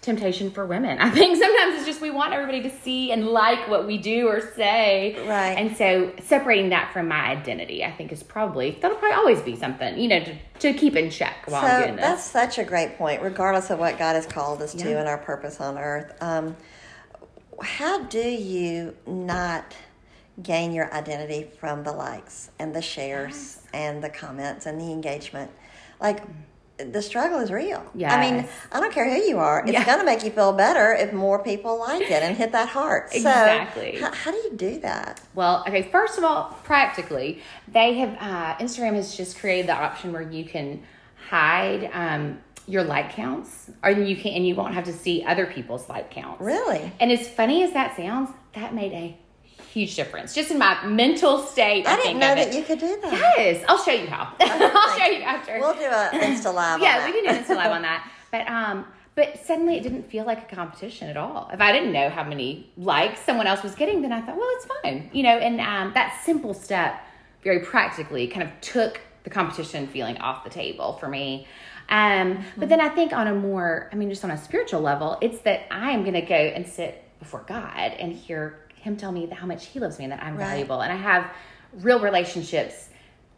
temptation 0.00 0.50
for 0.50 0.64
women. 0.64 0.98
I 0.98 1.10
think 1.10 1.36
sometimes 1.36 1.76
it's 1.76 1.84
just 1.86 2.00
we 2.00 2.10
want 2.10 2.32
everybody 2.32 2.62
to 2.62 2.70
see 2.70 3.12
and 3.12 3.26
like 3.26 3.68
what 3.68 3.86
we 3.86 3.98
do 3.98 4.28
or 4.28 4.40
say. 4.40 5.14
Right. 5.28 5.52
And 5.58 5.76
so 5.76 6.12
separating 6.22 6.70
that 6.70 6.90
from 6.92 7.08
my 7.08 7.26
identity, 7.30 7.84
I 7.84 7.90
think 7.92 8.10
is 8.12 8.22
probably 8.22 8.78
that'll 8.80 8.96
probably 8.96 9.16
always 9.16 9.40
be 9.42 9.56
something, 9.56 9.98
you 9.98 10.08
know, 10.08 10.20
to, 10.24 10.34
to 10.60 10.72
keep 10.72 10.96
in 10.96 11.10
check 11.10 11.36
while 11.46 11.64
I'm 11.66 11.70
So 11.80 11.82
doing 11.84 11.96
this. 11.96 12.04
that's 12.04 12.24
such 12.24 12.58
a 12.58 12.64
great 12.64 12.96
point, 12.96 13.20
regardless 13.22 13.68
of 13.70 13.78
what 13.78 13.98
God 13.98 14.14
has 14.14 14.24
called 14.26 14.62
us 14.62 14.72
to 14.74 14.98
and 14.98 15.06
our 15.06 15.18
purpose 15.18 15.60
on 15.60 15.76
earth. 15.76 16.14
Um, 16.22 16.56
how 17.62 18.02
do 18.04 18.20
you 18.20 18.96
not 19.06 19.74
gain 20.42 20.72
your 20.72 20.92
identity 20.94 21.46
from 21.58 21.82
the 21.84 21.92
likes 21.92 22.50
and 22.58 22.74
the 22.74 22.82
shares 22.82 23.60
and 23.74 24.02
the 24.02 24.08
comments 24.08 24.66
and 24.66 24.80
the 24.80 24.90
engagement? 24.92 25.50
Like, 26.00 26.22
the 26.78 27.02
struggle 27.02 27.40
is 27.40 27.50
real. 27.52 27.84
Yeah. 27.94 28.14
I 28.16 28.20
mean, 28.30 28.48
I 28.72 28.80
don't 28.80 28.90
care 28.90 29.04
who 29.04 29.20
you 29.20 29.38
are. 29.38 29.60
It's 29.60 29.72
Yeah. 29.72 29.84
going 29.84 29.98
to 29.98 30.04
make 30.04 30.24
you 30.24 30.30
feel 30.30 30.54
better 30.54 30.94
if 30.94 31.12
more 31.12 31.42
people 31.42 31.78
like 31.78 32.10
it 32.10 32.22
and 32.22 32.34
hit 32.36 32.52
that 32.52 32.68
heart. 32.70 33.10
So, 33.10 33.18
Exactly. 33.18 33.98
how, 34.00 34.10
how 34.12 34.30
do 34.30 34.38
you 34.38 34.52
do 34.56 34.80
that? 34.80 35.20
Well, 35.34 35.62
okay, 35.68 35.82
first 35.82 36.16
of 36.16 36.24
all, 36.24 36.56
practically, 36.64 37.42
they 37.68 37.94
have 37.98 38.16
uh, 38.18 38.56
Instagram 38.64 38.94
has 38.94 39.14
just 39.14 39.38
created 39.38 39.66
the 39.66 39.74
option 39.74 40.10
where 40.12 40.22
you 40.22 40.44
can 40.46 40.82
hide 41.28 41.90
um, 41.92 42.38
your 42.66 42.84
like 42.84 43.12
counts, 43.12 43.70
or 43.82 43.90
you 43.90 44.16
can 44.16 44.32
and 44.32 44.46
you 44.46 44.54
won't 44.54 44.74
have 44.74 44.84
to 44.84 44.92
see 44.92 45.24
other 45.24 45.46
people's 45.46 45.88
like 45.88 46.10
counts. 46.10 46.40
Really? 46.40 46.92
And 47.00 47.10
as 47.10 47.28
funny 47.28 47.62
as 47.62 47.72
that 47.72 47.96
sounds, 47.96 48.30
that 48.54 48.74
made 48.74 48.92
a 48.92 49.16
huge 49.72 49.94
difference 49.94 50.34
just 50.34 50.50
in 50.50 50.58
my 50.58 50.84
mental 50.84 51.38
state. 51.38 51.86
I 51.86 51.96
think 51.96 52.06
didn't 52.06 52.20
know 52.20 52.34
that 52.34 52.54
you 52.54 52.62
could 52.62 52.80
do 52.80 52.98
that. 53.02 53.12
Yes, 53.12 53.64
I'll 53.68 53.82
show 53.82 53.92
you 53.92 54.06
how. 54.06 54.34
I'll 54.40 54.98
show 54.98 55.06
you 55.06 55.22
after. 55.22 55.58
We'll 55.58 55.74
do 55.74 55.84
a 55.84 56.10
Insta 56.12 56.52
Live 56.54 56.80
yeah, 56.80 57.06
we 57.06 57.12
can 57.12 57.24
do 57.24 57.30
an 57.30 57.44
Insta 57.44 57.56
Live 57.56 57.72
on 57.72 57.82
that. 57.82 58.10
But 58.30 58.48
um, 58.48 58.86
but 59.14 59.44
suddenly 59.44 59.76
it 59.76 59.82
didn't 59.82 60.08
feel 60.10 60.24
like 60.24 60.50
a 60.50 60.54
competition 60.54 61.08
at 61.08 61.16
all. 61.16 61.50
If 61.52 61.60
I 61.60 61.72
didn't 61.72 61.92
know 61.92 62.08
how 62.08 62.24
many 62.24 62.70
likes 62.76 63.20
someone 63.20 63.46
else 63.46 63.62
was 63.62 63.74
getting, 63.74 64.02
then 64.02 64.12
I 64.12 64.20
thought, 64.20 64.36
well, 64.36 64.48
it's 64.52 64.66
fine, 64.82 65.10
you 65.12 65.22
know. 65.22 65.36
And 65.36 65.60
um, 65.60 65.92
that 65.94 66.20
simple 66.24 66.54
step, 66.54 67.00
very 67.42 67.60
practically, 67.60 68.28
kind 68.28 68.42
of 68.42 68.60
took 68.60 69.00
the 69.24 69.30
competition 69.30 69.86
feeling 69.88 70.16
off 70.18 70.44
the 70.44 70.50
table 70.50 70.94
for 70.94 71.08
me. 71.08 71.46
Um, 71.90 72.44
but 72.56 72.68
then 72.68 72.80
I 72.80 72.88
think 72.88 73.12
on 73.12 73.26
a 73.26 73.34
more, 73.34 73.88
I 73.92 73.96
mean, 73.96 74.08
just 74.10 74.24
on 74.24 74.30
a 74.30 74.38
spiritual 74.38 74.80
level, 74.80 75.18
it's 75.20 75.40
that 75.40 75.62
I 75.72 75.90
am 75.90 76.02
going 76.02 76.14
to 76.14 76.20
go 76.22 76.34
and 76.34 76.66
sit 76.66 77.02
before 77.18 77.44
God 77.48 77.92
and 77.98 78.12
hear 78.12 78.60
Him 78.76 78.96
tell 78.96 79.10
me 79.12 79.26
how 79.26 79.46
much 79.46 79.66
He 79.66 79.80
loves 79.80 79.98
me 79.98 80.04
and 80.04 80.12
that 80.12 80.22
I'm 80.22 80.36
Right. 80.36 80.46
valuable, 80.46 80.80
and 80.80 80.92
I 80.92 80.96
have 80.96 81.30
real 81.74 82.00
relationships 82.00 82.88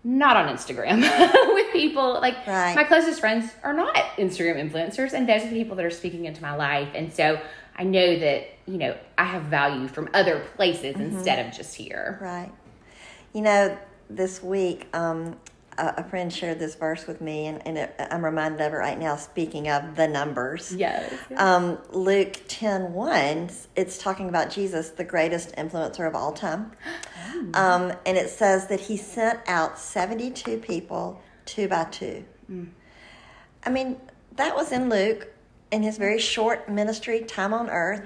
not 0.05 0.37
on 0.37 0.55
Instagram 0.55 1.01
with 1.55 1.73
people 1.73 2.15
like 2.21 2.47
Right. 2.47 2.75
my 2.75 2.85
closest 2.85 3.21
friends 3.21 3.51
are 3.63 3.73
not 3.73 3.95
Instagram 4.17 4.57
influencers, 4.71 5.13
and 5.13 5.29
those 5.29 5.43
are 5.45 5.49
the 5.49 5.57
people 5.57 5.77
that 5.77 5.85
are 5.87 5.91
speaking 5.91 6.25
into 6.27 6.43
my 6.43 6.55
life. 6.55 6.89
And 6.95 7.13
so 7.13 7.41
I 7.77 7.85
know 7.85 8.19
that 8.19 8.49
you 8.67 8.79
know 8.79 8.97
I 9.17 9.25
have 9.25 9.45
value 9.45 9.89
from 9.89 10.11
other 10.13 10.45
places 10.57 10.97
Mm-hmm. 10.97 11.17
instead 11.17 11.47
of 11.47 11.55
just 11.57 11.75
here. 11.75 12.19
Right. 12.21 12.53
You 13.33 13.41
know, 13.43 13.79
this 14.11 14.43
week, 14.43 14.87
um, 14.93 15.37
a, 15.79 15.95
a 15.99 16.05
friend 16.05 16.33
shared 16.33 16.59
this 16.59 16.75
verse 16.75 17.07
with 17.07 17.21
me, 17.21 17.47
and, 17.47 17.67
and 17.67 17.79
it, 17.79 17.95
I'm 17.99 18.25
reminded 18.25 18.61
of 18.61 18.73
it 18.73 18.77
right 18.77 18.99
now, 18.99 19.17
speaking 19.17 19.69
of 19.69 19.97
the 19.97 20.09
numbers. 20.09 20.75
Yes. 20.75 21.13
Um, 21.37 21.79
Luke 21.91 22.41
10 22.49 22.93
1, 22.93 23.51
it's 23.77 23.99
talking 23.99 24.29
about 24.29 24.51
Jesus, 24.51 24.91
the 24.91 25.05
greatest 25.05 25.55
influencer 25.57 26.07
of 26.07 26.15
all 26.15 26.33
time. 26.33 26.73
Um, 27.55 27.93
and 28.07 28.17
it 28.17 28.31
says 28.31 28.69
that 28.69 28.79
he 28.79 28.97
sent 28.97 29.41
out 29.49 29.79
72 29.79 30.59
people, 30.59 31.21
two 31.45 31.67
by 31.67 31.85
two. 31.85 32.25
I 33.65 33.71
mean, 33.71 33.97
that 34.37 34.55
was 34.55 34.73
in 34.73 34.89
Luke 34.89 35.29
in 35.71 35.83
his 35.83 35.99
very 35.99 36.19
short 36.19 36.69
ministry 36.69 37.21
time 37.21 37.55
on 37.55 37.71
earth. 37.71 38.03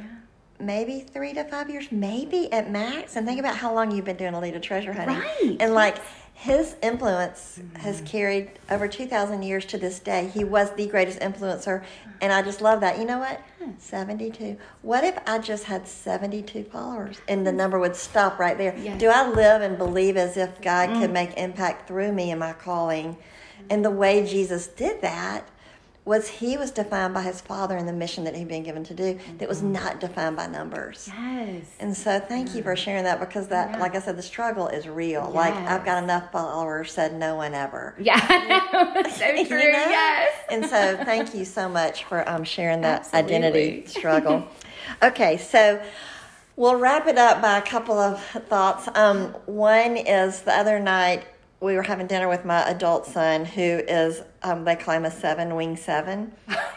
Maybe 0.58 1.00
three 1.00 1.34
to 1.34 1.44
five 1.44 1.68
years, 1.68 1.92
maybe 1.92 2.50
at 2.50 2.70
max. 2.70 3.16
And 3.16 3.26
think 3.26 3.38
about 3.38 3.56
how 3.56 3.74
long 3.74 3.90
you've 3.90 4.06
been 4.06 4.16
doing 4.16 4.32
Alita 4.32 4.62
Treasure 4.62 4.92
Hunting. 4.92 5.18
Right. 5.18 5.56
And 5.60 5.74
like 5.74 5.98
his 6.38 6.76
influence 6.82 7.58
has 7.78 7.96
mm-hmm. 7.96 8.06
carried 8.06 8.50
over 8.70 8.86
2,000 8.86 9.42
years 9.42 9.64
to 9.64 9.78
this 9.78 9.98
day. 9.98 10.30
He 10.34 10.44
was 10.44 10.70
the 10.72 10.86
greatest 10.86 11.18
influencer. 11.20 11.82
And 12.20 12.30
I 12.30 12.42
just 12.42 12.60
love 12.60 12.80
that. 12.82 12.98
You 12.98 13.06
know 13.06 13.18
what? 13.18 13.40
Hmm. 13.58 13.70
72. 13.78 14.58
What 14.82 15.02
if 15.02 15.18
I 15.26 15.38
just 15.38 15.64
had 15.64 15.88
72 15.88 16.64
followers 16.64 17.16
and 17.26 17.46
the 17.46 17.52
hmm. 17.52 17.56
number 17.56 17.78
would 17.78 17.96
stop 17.96 18.38
right 18.38 18.58
there? 18.58 18.76
Yes. 18.76 19.00
Do 19.00 19.08
I 19.08 19.26
live 19.26 19.62
and 19.62 19.78
believe 19.78 20.18
as 20.18 20.36
if 20.36 20.60
God 20.60 20.90
could 21.00 21.08
mm. 21.08 21.14
make 21.14 21.32
impact 21.38 21.88
through 21.88 22.12
me 22.12 22.30
in 22.30 22.38
my 22.38 22.52
calling? 22.52 23.16
And 23.70 23.82
the 23.82 23.90
way 23.90 24.26
Jesus 24.26 24.66
did 24.66 25.00
that 25.00 25.48
was 26.06 26.28
he 26.28 26.56
was 26.56 26.70
defined 26.70 27.12
by 27.12 27.20
his 27.20 27.40
father 27.40 27.76
and 27.76 27.86
the 27.86 27.92
mission 27.92 28.22
that 28.24 28.34
he'd 28.36 28.46
been 28.48 28.62
given 28.62 28.84
to 28.84 28.94
do 28.94 29.18
that 29.38 29.48
was 29.48 29.60
not 29.60 29.98
defined 30.00 30.36
by 30.36 30.46
numbers. 30.46 31.10
Yes. 31.12 31.64
And 31.80 31.94
so 31.96 32.20
thank 32.20 32.54
you 32.54 32.62
for 32.62 32.76
sharing 32.76 33.02
that 33.04 33.18
because 33.20 33.48
that 33.48 33.72
Yeah. 33.72 33.78
like 33.80 33.96
I 33.96 34.00
said 34.00 34.16
the 34.16 34.22
struggle 34.22 34.68
is 34.68 34.86
real. 34.88 35.28
Like 35.30 35.52
I've 35.54 35.84
got 35.84 36.02
enough 36.02 36.30
followers 36.30 36.92
said 36.92 37.12
no 37.18 37.34
one 37.34 37.54
ever. 37.54 37.94
Yeah, 37.98 38.20
so 39.10 39.26
You 39.34 39.46
true. 39.46 39.58
know? 39.58 39.66
Yes. 39.66 40.32
And 40.48 40.64
so 40.64 40.96
thank 41.04 41.34
you 41.34 41.44
so 41.44 41.68
much 41.68 42.04
for 42.04 42.26
um, 42.28 42.44
sharing 42.44 42.82
that 42.82 43.00
Absolutely. 43.12 43.34
identity 43.36 43.86
struggle. 43.86 44.48
Okay, 45.02 45.36
so 45.38 45.82
we'll 46.54 46.76
wrap 46.76 47.08
it 47.08 47.18
up 47.18 47.42
by 47.42 47.58
a 47.58 47.62
couple 47.62 47.98
of 47.98 48.22
thoughts. 48.48 48.88
Um, 48.94 49.34
one 49.46 49.96
is 49.96 50.42
the 50.42 50.52
other 50.54 50.78
night 50.78 51.24
we 51.60 51.74
were 51.74 51.82
having 51.82 52.06
dinner 52.06 52.28
with 52.28 52.44
my 52.44 52.68
adult 52.68 53.06
son 53.06 53.44
who 53.44 53.62
is 53.62 54.22
um, 54.42 54.64
they 54.64 54.76
claim 54.76 55.04
a 55.04 55.10
seven 55.10 55.54
wing 55.54 55.76
seven. 55.76 56.32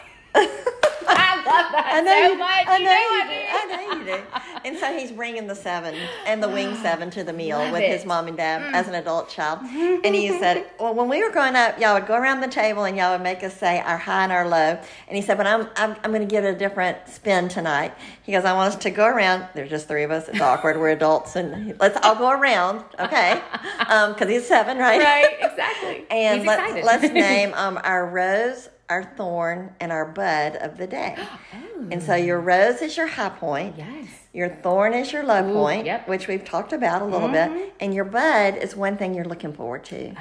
I 1.50 1.62
love 1.62 1.72
that 1.72 1.90
I 1.94 2.00
know 2.02 2.10
so 2.10 2.32
you, 2.32 2.38
much. 2.38 2.66
I 2.66 2.78
You 2.78 2.84
know, 2.84 2.90
you 2.92 2.96
I 2.98 3.26
do. 3.26 3.40
I 3.50 3.76
know 3.76 3.98
you 3.98 4.04
do. 4.18 4.68
And 4.68 4.78
so 4.78 4.96
he's 4.96 5.10
bringing 5.12 5.46
the 5.46 5.54
seven 5.54 5.94
and 6.26 6.42
the 6.42 6.48
wing 6.48 6.74
seven 6.82 7.10
to 7.10 7.24
the 7.24 7.32
meal 7.32 7.58
Love 7.58 7.72
with 7.72 7.82
it. 7.82 7.86
Mm. 7.90 7.92
his 7.96 8.04
mom 8.06 8.28
and 8.28 8.36
dad 8.36 8.74
as 8.74 8.88
an 8.88 8.94
adult 8.94 9.28
child. 9.28 9.60
And 9.62 10.14
he 10.14 10.28
said, 10.38 10.66
"Well, 10.80 10.94
when 10.94 11.08
we 11.08 11.22
were 11.22 11.30
growing 11.30 11.56
up, 11.56 11.80
y'all 11.80 11.94
would 11.94 12.06
go 12.06 12.14
around 12.14 12.40
the 12.40 12.48
table 12.48 12.84
and 12.84 12.96
y'all 12.96 13.12
would 13.12 13.22
make 13.22 13.42
us 13.42 13.56
say 13.56 13.80
our 13.80 13.98
high 13.98 14.24
and 14.24 14.32
our 14.32 14.46
low." 14.48 14.78
And 15.08 15.16
he 15.16 15.22
said, 15.22 15.36
"But 15.36 15.46
I'm 15.46 15.68
I'm, 15.76 15.96
I'm 16.04 16.10
going 16.12 16.26
to 16.26 16.30
give 16.30 16.44
it 16.44 16.54
a 16.54 16.58
different 16.58 16.98
spin 17.08 17.48
tonight." 17.48 17.94
He 18.22 18.32
goes, 18.32 18.44
"I 18.44 18.52
want 18.52 18.74
us 18.74 18.80
to 18.82 18.90
go 18.90 19.06
around. 19.06 19.46
There's 19.54 19.70
just 19.70 19.88
three 19.88 20.02
of 20.04 20.10
us. 20.10 20.28
It's 20.28 20.40
awkward. 20.40 20.78
We're 20.78 20.90
adults, 20.90 21.36
and 21.36 21.78
let's 21.80 21.98
all 22.04 22.14
go 22.16 22.30
around, 22.30 22.84
okay? 22.98 23.40
Because 24.10 24.28
he's 24.28 24.46
seven, 24.46 24.78
right? 24.78 25.00
Right, 25.00 25.36
exactly. 25.40 26.04
And 26.10 26.40
He's 26.40 26.46
let's, 26.46 26.62
excited. 26.62 26.84
let's 26.84 27.12
name 27.14 27.52
um, 27.54 27.78
our 27.82 28.06
rose, 28.08 28.68
our 28.90 29.04
thorn, 29.16 29.72
and 29.80 29.92
our 29.92 30.04
bud 30.04 30.56
of 30.56 30.76
the 30.76 30.86
day. 30.86 31.16
And 31.90 32.02
so 32.02 32.14
your 32.14 32.38
rose 32.38 32.82
is 32.82 32.98
your 32.98 33.06
high 33.06 33.30
point. 33.30 33.76
Yes. 33.78 34.06
Your 34.34 34.50
thorn 34.50 34.92
is 34.92 35.12
your 35.12 35.24
low 35.24 35.42
point, 35.50 35.86
yep. 35.86 36.06
which 36.06 36.28
we've 36.28 36.44
talked 36.44 36.74
about 36.74 37.00
a 37.00 37.06
little 37.06 37.28
bit. 37.28 37.72
And 37.80 37.94
your 37.94 38.04
bud 38.04 38.58
is 38.58 38.76
one 38.76 38.98
thing 38.98 39.14
you're 39.14 39.24
looking 39.24 39.54
forward 39.54 39.84
to. 39.84 40.10
Oh, 40.10 40.14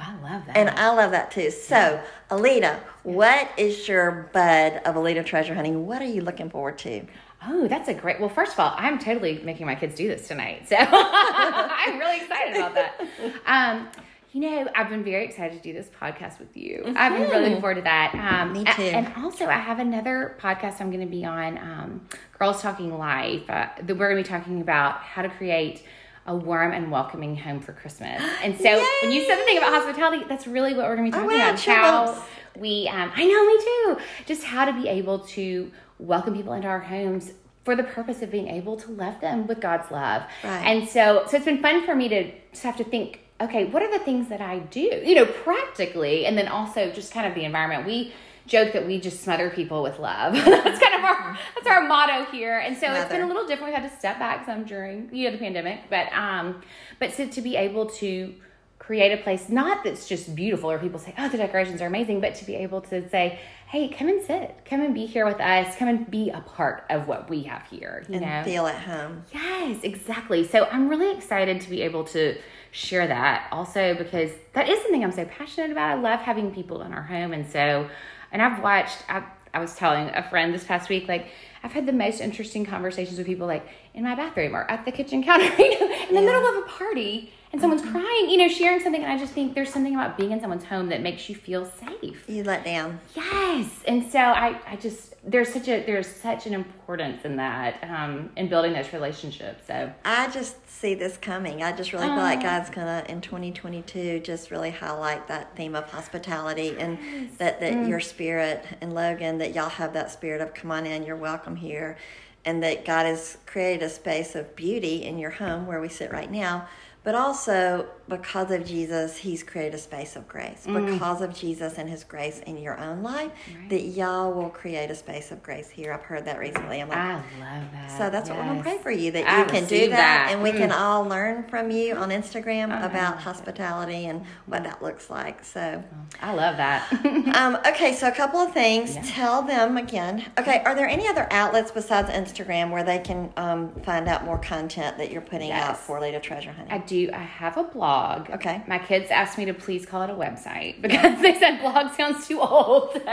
I 0.00 0.16
love 0.22 0.46
that. 0.46 0.56
And 0.56 0.70
I 0.70 0.90
love 0.94 1.10
that 1.10 1.30
too. 1.30 1.50
So, 1.50 2.00
Alita, 2.30 2.80
what 3.02 3.50
is 3.58 3.86
your 3.86 4.30
bud 4.32 4.80
of 4.86 4.94
Alita 4.94 5.24
Treasure 5.24 5.54
Hunting? 5.54 5.86
What 5.86 6.00
are 6.00 6.06
you 6.06 6.22
looking 6.22 6.48
forward 6.48 6.78
to? 6.78 7.06
Oh, 7.46 7.68
that's 7.68 7.88
a 7.88 7.94
great. 7.94 8.18
Well, 8.18 8.28
first 8.28 8.54
of 8.54 8.60
all, 8.60 8.72
I'm 8.76 8.98
totally 8.98 9.40
making 9.44 9.66
my 9.66 9.74
kids 9.74 9.94
do 9.94 10.08
this 10.08 10.28
tonight, 10.28 10.68
so 10.68 10.76
I'm 10.80 11.98
really 11.98 12.18
excited 12.18 12.56
about 12.56 12.74
that. 12.74 13.00
Um, 13.46 13.88
you 14.32 14.40
know, 14.40 14.68
I've 14.74 14.88
been 14.88 15.04
very 15.04 15.24
excited 15.24 15.56
to 15.56 15.62
do 15.62 15.72
this 15.74 15.88
podcast 16.00 16.38
with 16.38 16.56
you. 16.56 16.82
I've 16.96 17.12
been 17.12 17.28
really 17.28 17.42
looking 17.42 17.60
forward 17.60 17.74
to 17.76 17.82
that. 17.82 18.14
Um, 18.14 18.52
Me 18.52 18.64
too. 18.64 18.82
And 18.82 19.12
also, 19.22 19.46
I 19.46 19.58
have 19.58 19.78
another 19.78 20.36
podcast 20.40 20.80
I'm 20.80 20.90
going 20.90 21.04
to 21.04 21.10
be 21.10 21.24
on, 21.24 21.58
um, 21.58 22.00
Girls 22.38 22.62
Talking 22.62 22.96
Life. 22.96 23.48
Uh, 23.50 23.68
that 23.82 23.96
we're 23.96 24.10
going 24.10 24.22
to 24.22 24.28
be 24.28 24.36
talking 24.36 24.60
about 24.60 25.00
how 25.02 25.22
to 25.22 25.28
create 25.28 25.82
a 26.26 26.34
warm 26.34 26.72
and 26.72 26.90
welcoming 26.90 27.36
home 27.36 27.60
for 27.60 27.72
Christmas. 27.72 28.22
And 28.42 28.56
so, 28.58 28.84
when 29.02 29.12
you 29.12 29.26
said 29.26 29.38
the 29.38 29.44
thing 29.44 29.58
about 29.58 29.72
hospitality, 29.72 30.24
that's 30.28 30.46
really 30.46 30.72
what 30.74 30.88
we're 30.88 30.96
going 30.96 31.10
to 31.10 31.18
be 31.18 31.22
Oh, 31.24 31.28
talking 31.28 31.72
wow, 31.72 32.04
about. 32.04 32.14
How. 32.16 32.24
We, 32.58 32.88
um, 32.88 33.12
I 33.14 33.24
know, 33.24 33.46
me 33.46 33.58
too. 33.58 34.04
Just 34.26 34.44
how 34.44 34.64
to 34.64 34.72
be 34.72 34.88
able 34.88 35.20
to 35.20 35.70
welcome 35.98 36.34
people 36.34 36.52
into 36.54 36.68
our 36.68 36.80
homes 36.80 37.32
for 37.64 37.76
the 37.76 37.84
purpose 37.84 38.22
of 38.22 38.30
being 38.30 38.48
able 38.48 38.76
to 38.76 38.90
love 38.90 39.20
them 39.20 39.46
with 39.46 39.60
God's 39.60 39.90
love. 39.90 40.22
Right. 40.42 40.64
And 40.66 40.88
so, 40.88 41.24
so 41.28 41.36
it's 41.36 41.44
been 41.46 41.62
fun 41.62 41.84
for 41.84 41.94
me 41.94 42.08
to 42.08 42.30
just 42.50 42.64
have 42.64 42.76
to 42.78 42.84
think, 42.84 43.20
okay, 43.42 43.66
what 43.66 43.82
are 43.82 43.90
the 43.90 44.04
things 44.04 44.28
that 44.28 44.40
I 44.40 44.60
do, 44.60 45.02
you 45.04 45.14
know, 45.14 45.26
practically, 45.26 46.26
and 46.26 46.36
then 46.36 46.48
also 46.48 46.90
just 46.90 47.12
kind 47.12 47.26
of 47.26 47.34
the 47.34 47.44
environment. 47.44 47.86
We 47.86 48.12
joke 48.46 48.72
that 48.72 48.86
we 48.86 49.00
just 49.00 49.22
smother 49.22 49.50
people 49.50 49.82
with 49.82 49.98
love. 49.98 50.34
that's 50.34 50.80
kind 50.80 50.94
of 50.94 51.04
our 51.04 51.38
that's 51.54 51.66
our 51.66 51.86
motto 51.86 52.24
here. 52.30 52.58
And 52.58 52.76
so 52.76 52.92
it's 52.92 53.10
been 53.10 53.22
a 53.22 53.26
little 53.26 53.46
different. 53.46 53.72
We 53.72 53.80
had 53.80 53.88
to 53.88 53.96
step 53.96 54.18
back 54.18 54.46
some 54.46 54.64
during 54.64 55.08
you 55.12 55.26
know 55.26 55.32
the 55.32 55.38
pandemic, 55.38 55.82
but 55.90 56.12
um, 56.12 56.62
but 56.98 57.12
so 57.12 57.26
to 57.28 57.40
be 57.40 57.56
able 57.56 57.86
to 57.86 58.34
create 58.82 59.12
a 59.12 59.22
place 59.22 59.48
not 59.48 59.84
that's 59.84 60.08
just 60.08 60.34
beautiful 60.34 60.68
or 60.68 60.76
people 60.76 60.98
say 60.98 61.14
oh 61.16 61.28
the 61.28 61.36
decorations 61.36 61.80
are 61.80 61.86
amazing 61.86 62.20
but 62.20 62.34
to 62.34 62.44
be 62.44 62.56
able 62.56 62.80
to 62.80 63.08
say 63.10 63.38
hey 63.68 63.86
come 63.86 64.08
and 64.08 64.20
sit 64.24 64.56
come 64.64 64.80
and 64.80 64.92
be 64.92 65.06
here 65.06 65.24
with 65.24 65.40
us 65.40 65.76
come 65.76 65.86
and 65.86 66.10
be 66.10 66.30
a 66.30 66.40
part 66.40 66.84
of 66.90 67.06
what 67.06 67.30
we 67.30 67.44
have 67.44 67.64
here 67.68 68.04
you 68.08 68.16
and 68.16 68.24
know 68.24 68.42
feel 68.42 68.66
at 68.66 68.74
home 68.74 69.22
yes 69.32 69.78
exactly 69.84 70.44
so 70.44 70.64
i'm 70.72 70.88
really 70.88 71.16
excited 71.16 71.60
to 71.60 71.70
be 71.70 71.80
able 71.80 72.02
to 72.02 72.36
share 72.72 73.06
that 73.06 73.46
also 73.52 73.94
because 73.94 74.30
that 74.54 74.68
is 74.68 74.80
something 74.82 75.04
i'm 75.04 75.12
so 75.12 75.24
passionate 75.26 75.70
about. 75.70 75.90
I 75.90 76.00
love 76.00 76.20
having 76.20 76.52
people 76.52 76.82
in 76.82 76.92
our 76.92 77.02
home. 77.02 77.32
And 77.32 77.48
so 77.48 77.88
and 78.32 78.42
i've 78.42 78.62
watched 78.62 78.98
i, 79.08 79.22
I 79.54 79.60
was 79.60 79.76
telling 79.76 80.08
a 80.08 80.28
friend 80.28 80.52
this 80.52 80.64
past 80.64 80.88
week 80.88 81.06
like 81.06 81.28
I've 81.62 81.72
had 81.72 81.86
the 81.86 81.92
most 81.92 82.20
interesting 82.20 82.64
conversations 82.66 83.18
with 83.18 83.26
people 83.26 83.46
like 83.46 83.66
in 83.94 84.02
my 84.02 84.14
bathroom 84.14 84.56
or 84.56 84.68
at 84.68 84.84
the 84.84 84.90
kitchen 84.90 85.22
counter, 85.22 85.44
you 85.62 85.80
know, 85.80 85.86
in 86.08 86.14
the 86.14 86.20
yeah. 86.20 86.26
middle 86.26 86.46
of 86.46 86.64
a 86.64 86.68
party 86.68 87.32
and 87.52 87.60
someone's 87.60 87.82
mm-hmm. 87.82 87.92
crying, 87.92 88.30
you 88.30 88.38
know, 88.38 88.48
sharing 88.48 88.80
something. 88.80 89.02
And 89.02 89.12
I 89.12 89.18
just 89.18 89.34
think 89.34 89.54
there's 89.54 89.70
something 89.70 89.94
about 89.94 90.16
being 90.16 90.32
in 90.32 90.40
someone's 90.40 90.64
home 90.64 90.88
that 90.88 91.02
makes 91.02 91.28
you 91.28 91.34
feel 91.34 91.66
safe. 91.66 92.24
You 92.26 92.44
let 92.44 92.64
down. 92.64 92.98
Yes. 93.14 93.82
And 93.86 94.10
so 94.10 94.18
I, 94.18 94.58
I 94.66 94.76
just, 94.76 95.14
there's 95.22 95.52
such 95.52 95.68
a, 95.68 95.84
there's 95.84 96.06
such 96.06 96.46
an 96.46 96.54
importance 96.54 97.26
in 97.26 97.36
that, 97.36 97.84
um, 97.84 98.30
in 98.36 98.48
building 98.48 98.72
those 98.72 98.92
relationships. 98.94 99.66
So 99.66 99.92
I 100.02 100.30
just 100.30 100.66
see 100.70 100.94
this 100.94 101.18
coming. 101.18 101.62
I 101.62 101.72
just 101.72 101.92
really 101.92 102.06
feel 102.06 102.16
like 102.16 102.40
God's 102.40 102.70
gonna, 102.70 103.04
in 103.08 103.20
2022, 103.20 104.20
just 104.20 104.50
really 104.50 104.70
highlight 104.70 105.28
that 105.28 105.54
theme 105.54 105.74
of 105.74 105.90
hospitality 105.90 106.74
and 106.78 106.98
that, 107.36 107.60
that 107.60 107.74
mm. 107.74 107.88
your 107.88 108.00
spirit 108.00 108.64
and 108.80 108.94
Logan, 108.94 109.38
that 109.38 109.54
y'all 109.54 109.68
have 109.68 109.92
that 109.92 110.10
spirit 110.10 110.40
of 110.40 110.54
come 110.54 110.70
on 110.70 110.86
in, 110.86 111.04
you're 111.04 111.16
welcome 111.16 111.56
here. 111.56 111.98
And 112.44 112.60
that 112.64 112.84
God 112.84 113.06
has 113.06 113.38
created 113.46 113.84
a 113.84 113.88
space 113.88 114.34
of 114.34 114.56
beauty 114.56 115.04
in 115.04 115.16
your 115.18 115.30
home 115.30 115.66
where 115.66 115.80
we 115.80 115.88
sit 115.88 116.10
right 116.10 116.28
now 116.28 116.66
but 117.04 117.14
also 117.14 117.86
because 118.08 118.50
of 118.50 118.64
Jesus, 118.64 119.16
He's 119.16 119.42
created 119.42 119.74
a 119.74 119.78
space 119.78 120.16
of 120.16 120.28
grace. 120.28 120.64
Mm. 120.66 120.92
Because 120.92 121.20
of 121.20 121.34
Jesus 121.34 121.78
and 121.78 121.88
His 121.88 122.04
grace 122.04 122.40
in 122.40 122.58
your 122.58 122.78
own 122.78 123.02
life, 123.02 123.32
right. 123.54 123.68
that 123.70 123.82
y'all 123.82 124.32
will 124.32 124.50
create 124.50 124.90
a 124.90 124.94
space 124.94 125.30
of 125.32 125.42
grace 125.42 125.70
here. 125.70 125.92
I've 125.92 126.02
heard 126.02 126.24
that 126.26 126.38
recently. 126.38 126.80
I'm 126.80 126.88
like, 126.88 126.98
I 126.98 127.14
love 127.14 127.72
that. 127.72 127.98
So 127.98 128.10
that's 128.10 128.28
yes. 128.28 128.36
what 128.36 128.38
we're 128.38 128.52
gonna 128.52 128.62
pray 128.62 128.78
for 128.78 128.90
you 128.90 129.10
that 129.12 129.26
I 129.26 129.40
you 129.40 129.44
can 129.46 129.64
do 129.64 129.88
that, 129.88 129.96
that, 129.96 130.28
and 130.30 130.42
we 130.42 130.52
mm. 130.52 130.58
can 130.58 130.72
all 130.72 131.04
learn 131.04 131.44
from 131.44 131.70
you 131.70 131.94
on 131.94 132.10
Instagram 132.10 132.78
oh, 132.78 132.86
about 132.86 133.18
hospitality 133.18 134.06
and 134.06 134.24
what 134.46 134.62
that 134.64 134.82
looks 134.82 135.10
like. 135.10 135.44
So 135.44 135.82
I 136.20 136.34
love 136.34 136.56
that. 136.58 136.92
um, 137.36 137.56
okay, 137.66 137.94
so 137.94 138.08
a 138.08 138.12
couple 138.12 138.40
of 138.40 138.52
things. 138.52 138.94
Yeah. 138.94 139.02
Tell 139.06 139.42
them 139.42 139.76
again. 139.76 140.30
Okay, 140.38 140.62
are 140.64 140.74
there 140.74 140.88
any 140.88 141.08
other 141.08 141.26
outlets 141.30 141.70
besides 141.70 142.10
Instagram 142.10 142.70
where 142.70 142.84
they 142.84 142.98
can 142.98 143.32
um, 143.36 143.72
find 143.82 144.08
out 144.08 144.24
more 144.24 144.38
content 144.38 144.98
that 144.98 145.10
you're 145.10 145.20
putting 145.20 145.48
yes. 145.48 145.70
out 145.70 145.78
for 145.78 146.00
Lita 146.00 146.20
Treasure 146.20 146.52
Hunting? 146.52 146.72
I 146.92 147.06
do. 147.06 147.10
I 147.12 147.22
have 147.22 147.56
a 147.56 147.64
blog. 147.64 148.30
Okay. 148.30 148.62
My 148.66 148.78
kids 148.78 149.10
asked 149.10 149.38
me 149.38 149.44
to 149.46 149.54
please 149.54 149.86
call 149.86 150.02
it 150.02 150.10
a 150.10 150.14
website 150.14 150.80
because 150.82 151.20
they 151.22 151.38
said 151.38 151.60
blog 151.60 151.92
sounds 151.94 152.26
too 152.26 152.40
old. 152.40 153.00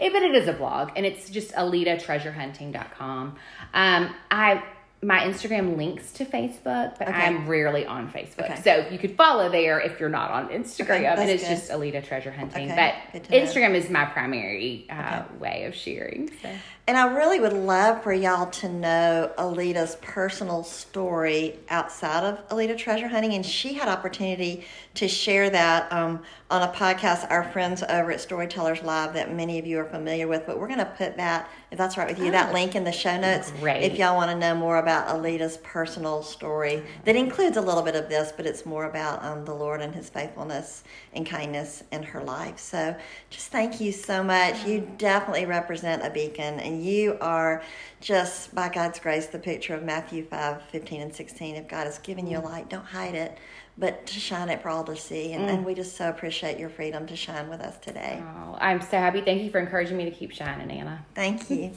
So, 0.00 0.10
but 0.12 0.22
it 0.22 0.34
is 0.34 0.48
a 0.48 0.52
blog, 0.52 0.90
and 0.96 1.04
it's 1.04 1.28
just 1.28 1.52
alitatreasurehunting.com. 1.52 3.36
Um, 3.74 4.14
I 4.30 4.62
my 5.02 5.20
Instagram 5.20 5.76
links 5.76 6.12
to 6.12 6.24
Facebook, 6.24 6.98
but 6.98 7.08
okay. 7.08 7.12
I'm 7.12 7.48
rarely 7.48 7.86
on 7.86 8.10
Facebook. 8.10 8.50
Okay. 8.50 8.60
So 8.62 8.86
you 8.90 8.98
could 8.98 9.16
follow 9.16 9.48
there 9.48 9.80
if 9.80 9.98
you're 9.98 10.10
not 10.10 10.30
on 10.30 10.48
Instagram. 10.48 10.98
Okay, 10.98 11.06
and 11.06 11.30
it's 11.30 11.42
good. 11.42 11.48
just 11.48 11.70
Alita 11.70 12.04
Treasure 12.04 12.30
Hunting. 12.30 12.68
But 12.68 12.94
Instagram 13.30 13.72
know. 13.72 13.78
is 13.78 13.90
my 13.90 14.04
primary 14.04 14.86
uh, 14.90 15.22
way 15.38 15.64
of 15.64 15.74
sharing. 15.74 16.30
So. 16.42 16.50
And 16.90 16.98
I 16.98 17.06
really 17.06 17.38
would 17.38 17.52
love 17.52 18.02
for 18.02 18.12
y'all 18.12 18.50
to 18.50 18.68
know 18.68 19.30
Alita's 19.38 19.94
personal 20.02 20.64
story 20.64 21.54
outside 21.68 22.24
of 22.24 22.48
Alita 22.48 22.76
Treasure 22.76 23.06
Hunting. 23.06 23.34
And 23.34 23.46
she 23.46 23.74
had 23.74 23.86
opportunity 23.86 24.64
to 24.94 25.06
share 25.06 25.50
that 25.50 25.92
um, 25.92 26.20
on 26.50 26.68
a 26.68 26.72
podcast, 26.72 27.30
our 27.30 27.44
friends 27.44 27.84
over 27.84 28.10
at 28.10 28.20
Storytellers 28.20 28.82
Live, 28.82 29.14
that 29.14 29.32
many 29.32 29.60
of 29.60 29.68
you 29.68 29.78
are 29.78 29.84
familiar 29.84 30.26
with. 30.26 30.44
But 30.46 30.58
we're 30.58 30.66
going 30.66 30.80
to 30.80 30.84
put 30.84 31.16
that, 31.16 31.48
if 31.70 31.78
that's 31.78 31.96
right 31.96 32.08
with 32.08 32.18
you, 32.18 32.26
oh, 32.26 32.32
that 32.32 32.52
link 32.52 32.74
in 32.74 32.82
the 32.82 32.90
show 32.90 33.16
notes. 33.16 33.52
Great. 33.60 33.84
If 33.84 33.96
y'all 33.96 34.16
want 34.16 34.32
to 34.32 34.36
know 34.36 34.56
more 34.56 34.78
about 34.78 35.06
Alita's 35.06 35.58
personal 35.58 36.24
story, 36.24 36.82
that 37.04 37.14
includes 37.14 37.56
a 37.56 37.60
little 37.60 37.82
bit 37.82 37.94
of 37.94 38.08
this, 38.08 38.32
but 38.36 38.46
it's 38.46 38.66
more 38.66 38.86
about 38.86 39.24
um, 39.24 39.44
the 39.44 39.54
Lord 39.54 39.80
and 39.80 39.94
his 39.94 40.08
faithfulness 40.08 40.82
and 41.12 41.24
kindness 41.24 41.84
in 41.92 42.02
her 42.02 42.20
life. 42.24 42.58
So 42.58 42.96
just 43.30 43.52
thank 43.52 43.80
you 43.80 43.92
so 43.92 44.24
much. 44.24 44.66
You 44.66 44.90
definitely 44.98 45.46
represent 45.46 46.04
a 46.04 46.10
beacon, 46.10 46.58
and 46.58 46.79
you 46.80 47.16
are 47.20 47.62
just, 48.00 48.54
by 48.54 48.68
God's 48.68 48.98
grace, 48.98 49.26
the 49.26 49.38
picture 49.38 49.74
of 49.74 49.82
Matthew 49.82 50.24
5 50.24 50.62
15 50.62 51.00
and 51.00 51.14
16. 51.14 51.56
If 51.56 51.68
God 51.68 51.84
has 51.84 51.98
given 51.98 52.26
you 52.26 52.38
a 52.38 52.40
light, 52.40 52.68
don't 52.68 52.84
hide 52.84 53.14
it 53.14 53.38
but 53.78 54.06
to 54.06 54.20
shine 54.20 54.50
it 54.50 54.60
for 54.60 54.68
all 54.68 54.84
to 54.84 54.94
see. 54.94 55.32
And, 55.32 55.44
mm. 55.44 55.54
and, 55.54 55.64
we 55.64 55.74
just 55.74 55.96
so 55.96 56.08
appreciate 56.08 56.58
your 56.58 56.68
freedom 56.68 57.06
to 57.06 57.16
shine 57.16 57.48
with 57.48 57.60
us 57.60 57.78
today. 57.78 58.22
Oh, 58.22 58.56
I'm 58.60 58.82
so 58.82 58.98
happy. 58.98 59.22
Thank 59.22 59.42
you 59.42 59.50
for 59.50 59.58
encouraging 59.58 59.96
me 59.96 60.04
to 60.04 60.10
keep 60.10 60.32
shining, 60.32 60.70
Anna. 60.70 61.04
Thank 61.14 61.48
you. 61.50 61.72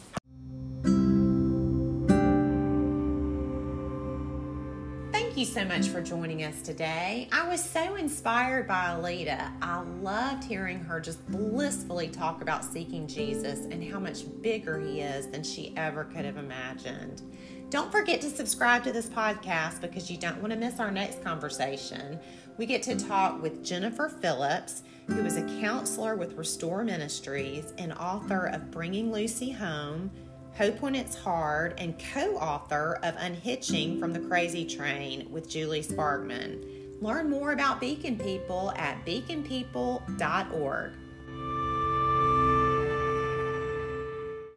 You 5.43 5.49
so 5.49 5.65
much 5.65 5.89
for 5.89 5.99
joining 5.99 6.45
us 6.45 6.61
today. 6.61 7.27
I 7.29 7.45
was 7.49 7.61
so 7.61 7.95
inspired 7.95 8.65
by 8.65 8.95
Alita. 8.97 9.51
I 9.61 9.81
loved 9.81 10.45
hearing 10.45 10.79
her 10.79 11.01
just 11.01 11.29
blissfully 11.29 12.07
talk 12.07 12.41
about 12.41 12.63
seeking 12.63 13.07
Jesus 13.07 13.65
and 13.65 13.83
how 13.83 13.99
much 13.99 14.23
bigger 14.41 14.79
he 14.79 15.01
is 15.01 15.27
than 15.27 15.43
she 15.43 15.73
ever 15.75 16.05
could 16.05 16.23
have 16.23 16.37
imagined. 16.37 17.23
Don't 17.69 17.91
forget 17.91 18.21
to 18.21 18.29
subscribe 18.29 18.85
to 18.85 18.93
this 18.93 19.09
podcast 19.09 19.81
because 19.81 20.09
you 20.09 20.15
don't 20.15 20.39
want 20.39 20.53
to 20.53 20.57
miss 20.57 20.79
our 20.79 20.91
next 20.91 21.21
conversation. 21.21 22.21
We 22.57 22.65
get 22.65 22.81
to 22.83 22.95
talk 22.95 23.41
with 23.41 23.65
Jennifer 23.65 24.07
Phillips, 24.07 24.83
who 25.07 25.25
is 25.25 25.35
a 25.35 25.59
counselor 25.59 26.15
with 26.15 26.37
Restore 26.37 26.85
Ministries 26.85 27.73
and 27.77 27.91
author 27.91 28.45
of 28.45 28.71
Bringing 28.71 29.11
Lucy 29.11 29.51
Home, 29.51 30.09
Hope 30.57 30.81
When 30.81 30.93
It's 30.93 31.15
Hard, 31.15 31.73
and 31.79 31.99
co 32.13 32.35
author 32.35 32.99
of 33.01 33.15
Unhitching 33.17 33.99
from 33.99 34.13
the 34.13 34.19
Crazy 34.19 34.65
Train 34.65 35.27
with 35.31 35.49
Julie 35.49 35.81
Spargman. 35.81 37.01
Learn 37.01 37.27
more 37.27 37.53
about 37.53 37.79
Beacon 37.79 38.19
People 38.19 38.71
at 38.75 39.03
beaconpeople.org. 39.03 40.93